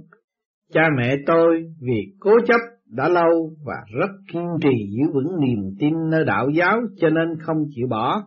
Cha 0.73 0.81
mẹ 0.97 1.15
tôi 1.25 1.63
vì 1.81 2.15
cố 2.19 2.31
chấp 2.47 2.59
đã 2.85 3.09
lâu 3.09 3.51
và 3.65 3.75
rất 3.99 4.09
kiên 4.33 4.45
trì 4.61 4.69
giữ 4.89 5.11
vững 5.13 5.39
niềm 5.39 5.59
tin 5.79 5.93
nơi 6.09 6.25
đạo 6.25 6.49
giáo 6.49 6.79
cho 6.97 7.09
nên 7.09 7.39
không 7.39 7.57
chịu 7.75 7.87
bỏ. 7.89 8.23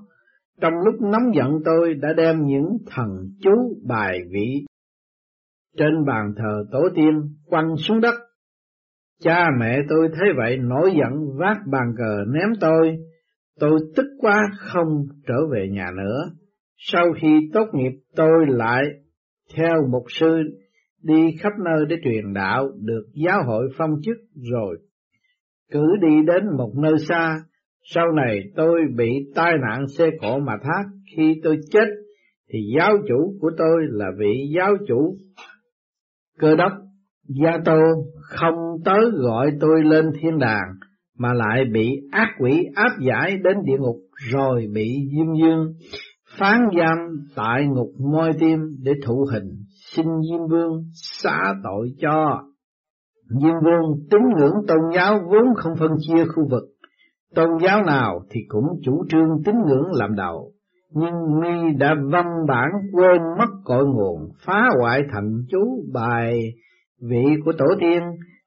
Trong 0.60 0.72
lúc 0.84 0.94
nóng 1.00 1.34
giận 1.34 1.50
tôi 1.64 1.94
đã 1.94 2.08
đem 2.16 2.44
những 2.44 2.76
thần 2.86 3.08
chú 3.42 3.50
bài 3.86 4.18
vị 4.30 4.64
trên 5.76 6.04
bàn 6.06 6.32
thờ 6.36 6.64
tổ 6.72 6.88
tiên 6.94 7.10
quăng 7.44 7.76
xuống 7.76 8.00
đất. 8.00 8.14
Cha 9.22 9.46
mẹ 9.60 9.78
tôi 9.88 10.08
thấy 10.12 10.28
vậy 10.36 10.56
nổi 10.56 10.92
giận 10.98 11.36
vác 11.38 11.56
bàn 11.72 11.94
cờ 11.98 12.24
ném 12.32 12.48
tôi, 12.60 12.96
tôi 13.60 13.80
tức 13.96 14.06
quá 14.18 14.42
không 14.58 14.88
trở 15.26 15.46
về 15.52 15.68
nhà 15.68 15.90
nữa. 15.96 16.30
Sau 16.76 17.12
khi 17.20 17.50
tốt 17.52 17.66
nghiệp 17.72 17.92
tôi 18.16 18.46
lại 18.48 18.82
theo 19.56 19.86
một 19.90 20.04
sư 20.08 20.42
đi 21.02 21.36
khắp 21.40 21.52
nơi 21.64 21.86
để 21.88 21.96
truyền 22.04 22.32
đạo, 22.34 22.68
được 22.80 23.04
giáo 23.14 23.42
hội 23.46 23.68
phong 23.76 23.90
chức 24.02 24.16
rồi 24.52 24.78
cử 25.72 25.84
đi 26.00 26.22
đến 26.26 26.56
một 26.56 26.72
nơi 26.82 26.94
xa. 27.08 27.40
Sau 27.94 28.12
này 28.12 28.40
tôi 28.56 28.80
bị 28.96 29.10
tai 29.34 29.52
nạn 29.68 29.86
xe 29.98 30.10
cộ 30.20 30.38
mà 30.38 30.52
thác, 30.62 30.84
khi 31.16 31.40
tôi 31.44 31.58
chết 31.70 31.86
thì 32.52 32.58
giáo 32.78 32.92
chủ 33.08 33.36
của 33.40 33.50
tôi 33.58 33.82
là 33.90 34.06
vị 34.18 34.50
giáo 34.56 34.74
chủ 34.88 35.16
cơ 36.38 36.56
đốc 36.56 36.72
Gia 37.34 37.58
Tô 37.64 37.80
không 38.20 38.54
tới 38.84 39.10
gọi 39.14 39.50
tôi 39.60 39.82
lên 39.84 40.10
thiên 40.20 40.38
đàng, 40.38 40.68
mà 41.18 41.32
lại 41.32 41.64
bị 41.72 42.00
ác 42.12 42.28
quỷ 42.38 42.64
áp 42.74 42.90
giải 43.00 43.36
đến 43.44 43.56
địa 43.64 43.78
ngục 43.78 43.96
rồi 44.32 44.66
bị 44.74 45.08
Diêm 45.16 45.26
Dương 45.42 45.74
phán 46.38 46.60
giam 46.78 46.98
tại 47.36 47.66
ngục 47.66 47.88
môi 48.12 48.30
tim 48.38 48.60
để 48.82 48.92
thụ 49.06 49.26
hình, 49.32 49.64
xin 49.90 50.06
Diêm 50.06 50.48
Vương 50.50 50.84
xả 50.94 51.54
tội 51.64 51.88
cho. 52.00 52.42
Diêm 53.28 53.54
Vương 53.64 54.08
tín 54.10 54.20
ngưỡng 54.36 54.66
tôn 54.68 54.78
giáo 54.94 55.20
vốn 55.30 55.54
không 55.56 55.72
phân 55.78 55.90
chia 55.98 56.24
khu 56.24 56.48
vực, 56.50 56.64
tôn 57.34 57.48
giáo 57.62 57.84
nào 57.84 58.20
thì 58.30 58.40
cũng 58.48 58.64
chủ 58.84 59.04
trương 59.08 59.42
tín 59.44 59.54
ngưỡng 59.66 59.92
làm 59.92 60.14
đầu, 60.14 60.52
nhưng 60.90 61.14
mi 61.40 61.74
đã 61.78 61.94
văn 62.12 62.26
bản 62.48 62.68
quên 62.92 63.22
mất 63.38 63.50
cội 63.64 63.84
nguồn, 63.86 64.28
phá 64.46 64.68
hoại 64.80 65.00
thành 65.12 65.42
chú 65.50 65.84
bài 65.92 66.40
vị 67.10 67.24
của 67.44 67.52
tổ 67.58 67.66
tiên, 67.80 68.02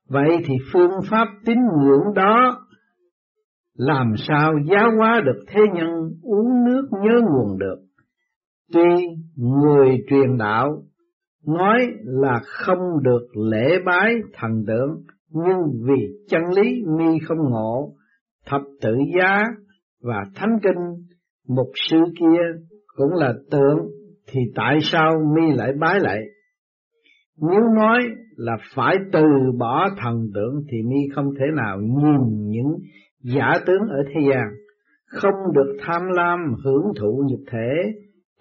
vậy 0.10 0.38
thì 0.46 0.54
phương 0.74 0.92
pháp 1.10 1.28
tín 1.46 1.58
ngưỡng 1.58 2.14
đó 2.16 2.66
làm 3.78 4.14
sao 4.28 4.54
giáo 4.72 4.92
hóa 4.98 5.22
được 5.26 5.44
thế 5.48 5.62
nhân 5.74 5.90
uống 6.24 6.66
nước 6.66 6.88
nhớ 6.92 7.22
nguồn 7.22 7.58
được. 7.60 7.78
Tuy 8.74 9.08
người 9.36 9.98
truyền 10.10 10.38
đạo 10.38 10.84
nói 11.48 11.88
là 12.04 12.40
không 12.44 13.04
được 13.04 13.28
lễ 13.52 13.80
bái 13.86 14.14
thần 14.34 14.66
tượng, 14.68 15.04
nhưng 15.30 15.58
vì 15.88 16.08
chân 16.30 16.42
lý 16.56 16.84
mi 16.98 17.20
không 17.28 17.50
ngộ, 17.50 17.94
thập 18.46 18.62
tự 18.82 18.96
giá 19.20 19.44
và 20.02 20.24
thánh 20.36 20.60
kinh 20.64 21.06
một 21.48 21.72
sư 21.90 21.98
kia 22.20 22.62
cũng 22.96 23.14
là 23.14 23.34
tượng 23.52 23.78
thì 24.28 24.40
tại 24.56 24.80
sao 24.82 25.12
mi 25.36 25.56
lại 25.56 25.72
bái 25.80 26.00
lại? 26.00 26.20
Nếu 27.38 27.62
nói 27.76 28.00
là 28.38 28.58
phải 28.76 28.96
từ 29.12 29.22
bỏ 29.58 29.90
thần 29.98 30.30
tượng 30.34 30.64
thì 30.72 30.78
mi 30.82 30.98
không 31.16 31.34
thể 31.40 31.46
nào 31.56 31.80
nhìn 31.82 32.50
những 32.50 32.78
giả 33.24 33.54
tướng 33.66 33.82
ở 33.90 34.04
thế 34.08 34.22
gian, 34.30 34.48
không 35.06 35.54
được 35.54 35.78
tham 35.80 36.02
lam 36.16 36.40
hưởng 36.64 36.84
thụ 37.00 37.24
nhục 37.30 37.40
thể, 37.52 37.92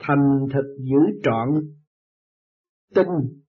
thành 0.01 0.47
thực 0.53 0.77
giữ 0.79 1.21
trọn 1.23 1.49
tinh 2.95 3.43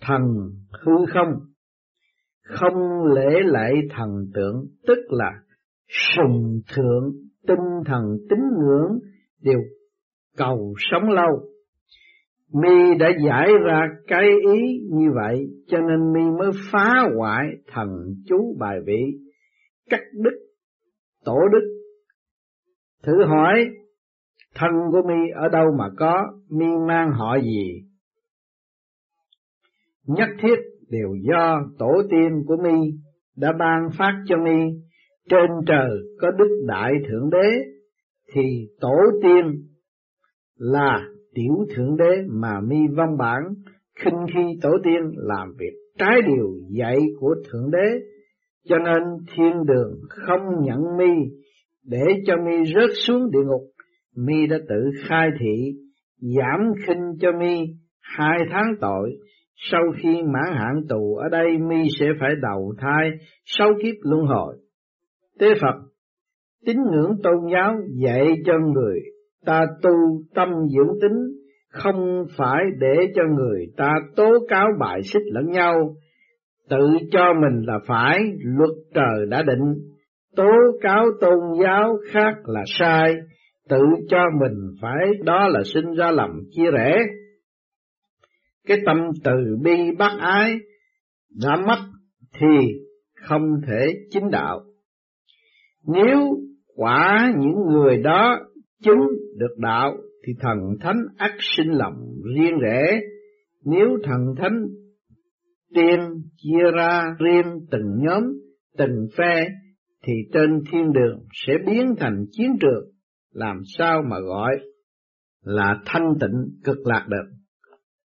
thần 0.00 0.22
hư 0.70 0.92
không, 1.14 1.32
không 2.42 3.04
lễ 3.14 3.40
lại 3.44 3.72
thần 3.96 4.08
tượng 4.34 4.66
tức 4.86 4.98
là 5.08 5.30
sùng 5.88 6.60
thượng 6.74 7.12
tinh 7.46 7.82
thần 7.86 8.02
tín 8.30 8.38
ngưỡng 8.58 8.98
đều 9.42 9.60
cầu 10.36 10.74
sống 10.90 11.10
lâu. 11.10 11.51
Mi 12.54 12.98
đã 12.98 13.08
giải 13.26 13.48
ra 13.64 13.88
cái 14.06 14.28
ý 14.54 14.80
như 14.90 15.10
vậy 15.14 15.46
cho 15.66 15.78
nên 15.78 16.12
Mi 16.12 16.20
mới 16.38 16.50
phá 16.72 16.94
hoại 17.16 17.46
thần 17.72 17.88
chú 18.26 18.56
bài 18.58 18.78
vị, 18.86 19.02
cắt 19.90 20.00
đứt 20.12 20.38
tổ 21.24 21.38
đức. 21.52 21.82
Thử 23.02 23.24
hỏi 23.24 23.64
thân 24.54 24.70
của 24.92 25.02
Mi 25.08 25.30
ở 25.34 25.48
đâu 25.48 25.66
mà 25.78 25.84
có, 25.96 26.26
Mi 26.50 26.66
mang 26.88 27.10
họ 27.12 27.38
gì? 27.40 27.82
Nhất 30.06 30.28
thiết 30.42 30.56
đều 30.88 31.08
do 31.28 31.60
tổ 31.78 32.02
tiên 32.10 32.42
của 32.46 32.56
Mi 32.62 32.92
đã 33.36 33.52
ban 33.58 33.88
phát 33.98 34.22
cho 34.26 34.36
Mi 34.36 34.60
trên 35.30 35.50
trời 35.66 35.90
có 36.20 36.30
đức 36.30 36.64
đại 36.66 36.92
thượng 37.08 37.30
đế 37.30 37.48
thì 38.34 38.68
tổ 38.80 38.96
tiên 39.22 39.68
là 40.56 41.08
tiểu 41.34 41.66
thượng 41.74 41.96
đế 41.96 42.22
mà 42.28 42.60
mi 42.68 42.78
văn 42.96 43.16
bản 43.18 43.42
khinh 43.98 44.26
khi 44.34 44.58
tổ 44.62 44.70
tiên 44.84 45.02
làm 45.16 45.52
việc 45.58 45.72
trái 45.98 46.22
điều 46.26 46.48
dạy 46.68 46.96
của 47.20 47.34
thượng 47.50 47.70
đế 47.70 47.98
cho 48.68 48.78
nên 48.78 49.02
thiên 49.34 49.52
đường 49.66 50.00
không 50.08 50.42
nhận 50.62 50.96
mi 50.96 51.12
để 51.84 52.04
cho 52.26 52.34
mi 52.36 52.72
rớt 52.74 52.90
xuống 53.06 53.30
địa 53.30 53.44
ngục 53.46 53.62
mi 54.16 54.46
đã 54.46 54.56
tự 54.68 54.90
khai 55.08 55.28
thị 55.40 55.72
giảm 56.18 56.72
khinh 56.86 57.18
cho 57.20 57.32
mi 57.32 57.60
hai 58.00 58.38
tháng 58.50 58.74
tội 58.80 59.10
sau 59.70 59.80
khi 60.02 60.22
mãn 60.22 60.54
hạn 60.54 60.82
tù 60.88 61.16
ở 61.16 61.28
đây 61.28 61.58
mi 61.58 61.88
sẽ 62.00 62.06
phải 62.20 62.30
đầu 62.42 62.74
thai 62.78 63.10
sau 63.44 63.68
kiếp 63.82 63.94
luân 64.02 64.26
hồi. 64.26 64.56
Tế 65.38 65.46
Phật, 65.60 65.80
tín 66.66 66.76
ngưỡng 66.90 67.16
tôn 67.22 67.34
giáo 67.52 67.74
dạy 68.04 68.26
cho 68.44 68.52
người 68.58 69.00
ta 69.44 69.66
tu 69.82 69.90
tâm 70.34 70.48
dưỡng 70.48 71.00
tính, 71.02 71.18
không 71.72 72.24
phải 72.36 72.64
để 72.78 72.94
cho 73.14 73.22
người 73.36 73.66
ta 73.76 73.90
tố 74.16 74.32
cáo 74.48 74.68
bại 74.80 75.02
xích 75.02 75.22
lẫn 75.32 75.50
nhau, 75.50 75.94
tự 76.68 76.88
cho 77.10 77.32
mình 77.34 77.66
là 77.66 77.78
phải, 77.86 78.18
luật 78.44 78.70
trời 78.94 79.26
đã 79.28 79.42
định, 79.42 79.74
tố 80.36 80.50
cáo 80.80 81.04
tôn 81.20 81.38
giáo 81.62 81.96
khác 82.10 82.34
là 82.44 82.62
sai, 82.66 83.14
tự 83.68 83.82
cho 84.08 84.24
mình 84.40 84.74
phải 84.82 85.06
đó 85.24 85.48
là 85.48 85.60
sinh 85.64 85.94
ra 85.94 86.10
lầm 86.10 86.30
chia 86.50 86.70
rẽ. 86.70 86.98
Cái 88.66 88.78
tâm 88.86 88.96
từ 89.24 89.56
bi 89.62 89.90
bác 89.98 90.16
ái 90.18 90.58
đã 91.42 91.56
mất 91.56 91.78
thì 92.38 92.68
không 93.14 93.42
thể 93.66 93.86
chính 94.10 94.30
đạo. 94.30 94.60
Nếu 95.86 96.18
quả 96.76 97.32
những 97.38 97.66
người 97.72 97.96
đó 97.98 98.38
chứng 98.82 99.08
được 99.38 99.58
đạo 99.58 99.96
thì 100.26 100.32
thần 100.40 100.58
thánh 100.80 100.98
ắt 101.16 101.30
sinh 101.38 101.70
lòng 101.70 101.94
riêng 102.36 102.58
rẽ. 102.62 103.00
Nếu 103.64 103.88
thần 104.04 104.20
thánh 104.38 104.66
tiên 105.74 106.00
chia 106.36 106.70
ra 106.76 107.02
riêng 107.18 107.60
từng 107.70 107.98
nhóm, 107.98 108.22
từng 108.78 109.06
phe 109.16 109.48
thì 110.06 110.12
trên 110.32 110.60
thiên 110.72 110.92
đường 110.92 111.18
sẽ 111.46 111.52
biến 111.66 111.94
thành 111.98 112.24
chiến 112.30 112.56
trường, 112.60 112.84
làm 113.32 113.56
sao 113.78 114.02
mà 114.10 114.20
gọi 114.20 114.50
là 115.44 115.80
thanh 115.86 116.14
tịnh 116.20 116.60
cực 116.64 116.86
lạc 116.86 117.06
được. 117.08 117.30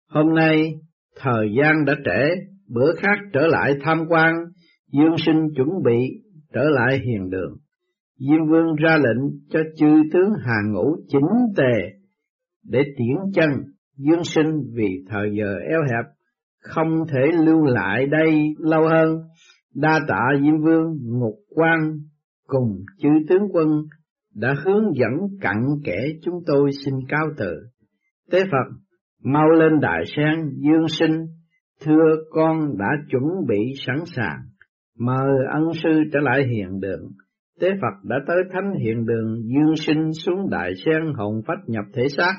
Hôm 0.09 0.35
nay 0.35 0.75
thời 1.17 1.49
gian 1.59 1.85
đã 1.85 1.95
trễ, 2.05 2.35
bữa 2.69 2.95
khác 2.97 3.19
trở 3.33 3.47
lại 3.47 3.75
tham 3.81 4.05
quan, 4.09 4.35
dương 4.93 5.17
sinh 5.27 5.49
chuẩn 5.57 5.69
bị 5.85 5.99
trở 6.53 6.63
lại 6.71 6.99
hiền 6.99 7.31
đường. 7.31 7.57
Diêm 8.29 8.47
vương 8.51 8.75
ra 8.75 8.97
lệnh 8.97 9.31
cho 9.51 9.61
chư 9.77 10.03
tướng 10.13 10.31
hàng 10.39 10.73
ngũ 10.73 10.97
chỉnh 11.09 11.29
tề 11.57 11.99
để 12.65 12.83
tiễn 12.97 13.17
chân 13.35 13.51
dương 13.97 14.25
sinh 14.25 14.61
vì 14.75 15.05
thời 15.09 15.31
giờ 15.39 15.59
eo 15.71 15.81
hẹp, 15.83 16.05
không 16.61 17.07
thể 17.13 17.21
lưu 17.45 17.65
lại 17.65 18.07
đây 18.07 18.55
lâu 18.59 18.83
hơn. 18.89 19.19
Đa 19.75 20.01
tạ 20.09 20.21
diêm 20.43 20.61
vương, 20.63 20.99
ngục 21.03 21.35
quan 21.49 21.79
cùng 22.47 22.69
chư 22.99 23.09
tướng 23.29 23.49
quân 23.53 23.69
đã 24.35 24.55
hướng 24.65 24.85
dẫn 24.95 25.13
cặn 25.41 25.57
kẽ 25.85 25.99
chúng 26.23 26.35
tôi 26.47 26.71
xin 26.85 26.95
cao 27.09 27.27
từ. 27.39 27.55
Tế 28.31 28.45
phật, 28.45 28.77
mau 29.25 29.49
lên 29.51 29.81
đại 29.81 30.05
sen 30.17 30.51
dương 30.57 30.89
sinh. 30.89 31.27
Thưa 31.85 32.15
con 32.31 32.79
đã 32.79 32.89
chuẩn 33.11 33.23
bị 33.49 33.59
sẵn 33.87 33.97
sàng. 34.17 34.39
Mời 34.99 35.31
ân 35.53 35.65
sư 35.83 35.91
trở 36.13 36.21
lại 36.21 36.43
hiện 36.51 36.81
đường. 36.81 37.03
Tế 37.61 37.69
Phật 37.81 38.09
đã 38.09 38.17
tới 38.27 38.37
thánh 38.53 38.73
hiện 38.85 39.07
đường 39.07 39.43
dương 39.43 39.77
sinh 39.77 40.13
xuống 40.13 40.51
đại 40.51 40.71
sen 40.85 41.13
hồn 41.17 41.43
phách 41.47 41.59
nhập 41.67 41.85
thể 41.95 42.09
xác, 42.17 42.33